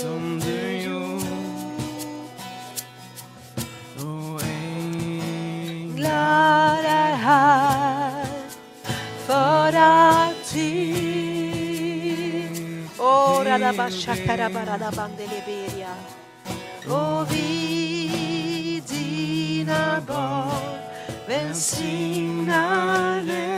som 0.03 0.41
du 0.41 0.83
gjort. 0.83 1.25
Och 3.97 4.43
änglar 5.63 6.79
är 6.85 7.15
här 7.15 8.27
för 9.27 9.73
alltid. 9.77 11.03
Oh. 12.99 13.39
Och 16.89 17.33
vi, 17.33 18.83
dina 18.89 20.01
barn, 20.07 20.79
välsignar 21.29 23.21
dig. 23.21 23.52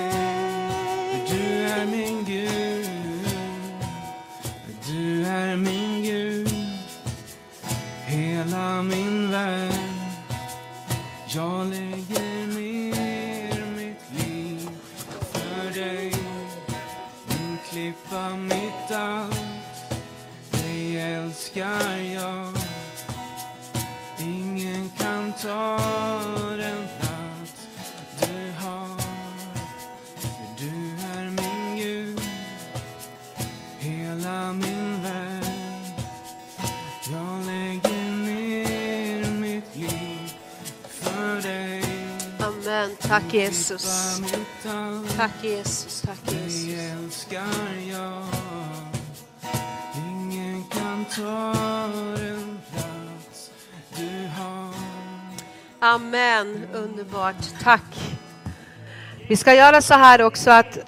Tack 43.09 43.34
Jesus. 43.34 44.20
Tack 45.16 45.30
Jesus. 45.42 46.00
Tack 46.00 46.26
dig 46.26 46.42
Jesus. 46.42 46.74
älskar 46.78 47.40
jag. 47.90 48.24
Ingen 49.96 50.64
kan 50.64 51.05
ta 51.05 51.52
den 52.16 52.61
plats 52.72 53.50
du 53.96 54.28
har. 54.36 54.74
Amen. 55.80 56.68
Underbart. 56.72 57.36
Tack. 57.62 58.16
Vi 59.28 59.36
ska 59.36 59.55
göra 59.55 59.82
så 59.82 59.94
här 59.94 60.22
också 60.22 60.50
att 60.50 60.78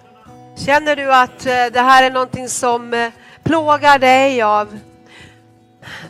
känner 0.57 0.97
du 0.97 1.13
att 1.15 1.47
eh, 1.47 1.67
det 1.73 1.81
här 1.81 2.03
är 2.03 2.11
någonting 2.11 2.49
som 2.49 2.95
eh, 2.95 3.11
plågar 3.43 3.99
dig 3.99 4.43
av 4.43 4.79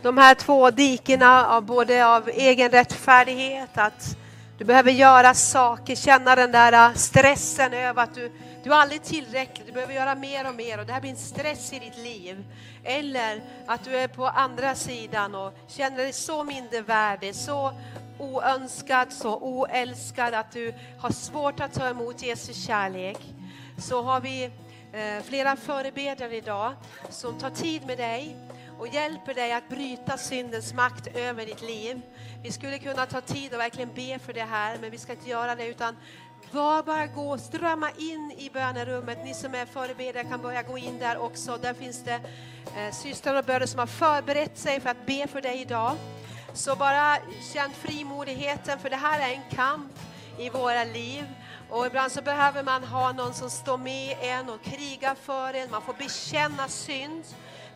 de 0.03 0.19
här 0.19 0.35
två 0.35 0.71
dikena 0.71 1.47
av 1.47 1.63
både 1.63 2.07
av 2.07 2.29
egen 2.29 2.71
rättfärdighet, 2.71 3.79
att 3.79 4.17
du 4.59 4.65
behöver 4.65 4.91
göra 4.91 5.35
saker, 5.35 5.95
känna 5.97 6.37
den 6.37 6.53
där 6.53 6.73
äh, 6.73 6.95
stressen 6.95 7.73
över 7.73 8.03
att 8.03 8.15
du, 8.15 8.33
du 8.65 8.73
är 8.73 8.77
aldrig 8.77 9.03
tillräcklig, 9.03 9.67
du 9.67 9.73
behöver 9.73 9.95
göra 9.95 10.15
mer 10.15 10.49
och 10.49 10.55
mer 10.55 10.81
och 10.81 10.87
det 10.87 10.93
här 10.93 11.01
blir 11.01 11.11
en 11.11 11.17
stress 11.17 11.73
i 11.73 11.79
ditt 11.79 11.99
liv. 11.99 12.45
Eller 12.85 13.43
att 13.67 13.85
du 13.85 13.97
är 13.97 14.09
på 14.09 14.27
andra 14.27 14.75
sidan 14.75 15.35
och 15.35 15.53
känner 15.69 15.97
dig 15.97 16.13
så 16.13 16.45
mindervärdig, 16.45 17.35
så 17.35 17.73
oönskad, 18.19 19.13
så 19.13 19.37
oälskad 19.37 20.35
att 20.35 20.53
du 20.53 20.75
har 20.99 21.11
svårt 21.11 21.61
att 21.61 21.73
ta 21.73 21.89
emot 21.89 22.23
Jesu 22.23 22.53
kärlek. 22.55 23.19
Så 23.79 24.03
har 24.03 24.21
vi 24.21 24.45
eh, 24.93 25.25
flera 25.25 25.57
förebedjare 25.57 26.37
idag 26.37 26.73
som 27.11 27.39
tar 27.39 27.51
tid 27.51 27.87
med 27.87 27.99
dig 27.99 28.37
och 28.79 28.89
hjälper 28.89 29.35
dig 29.35 29.53
att 29.53 29.69
bryta 29.69 30.19
syndens 30.19 30.75
makt 30.75 31.07
över 31.17 31.47
ditt 31.47 31.63
liv. 31.63 32.01
Vi 32.43 32.53
skulle 32.53 32.79
kunna 32.79 33.07
ta 33.07 33.21
tid 33.21 33.55
och 33.55 33.61
verkligen 33.61 33.95
be 33.95 34.19
för 34.19 34.33
det 34.33 34.45
här, 34.45 34.79
men 34.81 34.91
vi 34.91 34.99
ska 34.99 35.13
inte 35.13 35.31
göra 35.31 35.55
det 35.55 35.67
utan 35.67 35.97
var 36.51 36.83
bara 36.83 37.07
gå, 37.07 37.39
strömma 37.39 37.91
in 37.99 38.33
i 38.39 38.51
bönerummet. 38.51 39.19
Ni 39.25 39.35
som 39.35 39.55
är 39.55 39.67
förebedjare 39.67 40.25
kan 40.25 40.43
börja 40.43 40.63
gå 40.63 40.79
in 40.79 40.99
där 40.99 41.19
också. 41.19 41.59
Där 41.63 41.75
finns 41.75 42.05
det 42.05 42.21
eh, 42.77 42.93
systrar 42.93 43.35
och 43.35 43.45
bröder 43.45 43.67
som 43.67 43.79
har 43.79 43.87
förberett 43.87 44.59
sig 44.59 44.81
för 44.81 44.91
att 44.91 45.07
be 45.07 45.27
för 45.27 45.41
dig 45.41 45.61
idag. 45.61 45.97
Så 46.55 46.77
bara 46.77 47.17
känn 47.53 47.71
frimodigheten, 47.71 48.79
för 48.79 48.91
det 48.91 48.97
här 48.97 49.31
är 49.31 49.35
en 49.35 49.51
kamp 49.51 49.93
i 50.39 50.51
våra 50.51 50.85
liv. 50.85 51.25
Och 51.71 51.87
ibland 51.87 52.13
så 52.13 52.23
behöver 52.23 52.63
man 52.63 52.85
ha 52.85 53.13
någon 53.13 53.35
som 53.35 53.51
står 53.51 53.79
med 53.79 54.17
en 54.21 54.51
och 54.51 54.63
krigar 54.63 55.15
för 55.15 55.55
en. 55.55 55.71
Man 55.71 55.83
får 55.83 55.95
bekänna 55.95 56.69
synd, 56.69 57.25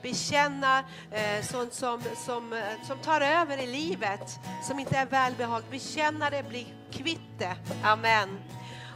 bekänna 0.02 0.78
eh, 1.10 1.44
sånt 1.44 1.74
som, 1.74 2.02
som, 2.16 2.52
eh, 2.52 2.86
som 2.86 2.98
tar 2.98 3.20
över 3.20 3.58
i 3.58 3.66
livet, 3.66 4.40
som 4.62 4.78
inte 4.78 4.96
är 4.96 5.06
välbehag. 5.06 5.62
Bekänna 5.70 6.30
det, 6.30 6.42
bli 6.48 6.66
kvitt 6.90 7.38
det. 7.38 7.56
Amen. 7.84 8.38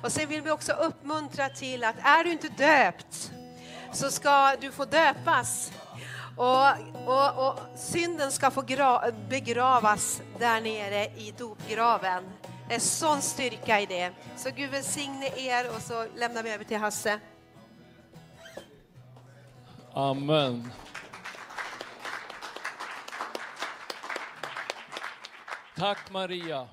Och 0.02 0.12
sen 0.12 0.28
vill 0.28 0.42
vi 0.42 0.50
också 0.50 0.72
uppmuntra 0.72 1.48
till 1.48 1.84
att 1.84 1.96
är 1.98 2.24
du 2.24 2.32
inte 2.32 2.48
döpt 2.48 3.32
så 3.92 4.10
ska 4.10 4.56
du 4.60 4.70
få 4.70 4.84
döpas. 4.84 5.72
Och, 6.36 6.66
och, 7.06 7.48
och 7.48 7.58
synden 7.76 8.32
ska 8.32 8.50
få 8.50 8.62
gra, 8.62 9.12
begravas 9.28 10.22
där 10.38 10.60
nere 10.60 11.04
i 11.04 11.34
dopgraven. 11.38 12.24
Det 12.68 12.74
är 12.74 12.78
sån 12.78 13.22
styrka 13.22 13.80
i 13.80 13.86
det. 13.86 14.12
Så 14.36 14.50
Gud 14.50 14.70
välsigne 14.70 15.30
er 15.36 15.70
och 15.76 15.82
så 15.82 16.06
lämnar 16.16 16.42
vi 16.42 16.50
över 16.50 16.64
till 16.64 16.78
Hasse. 16.78 17.20
Amen. 19.92 20.70
Tack 25.76 26.12
Maria. 26.12 26.68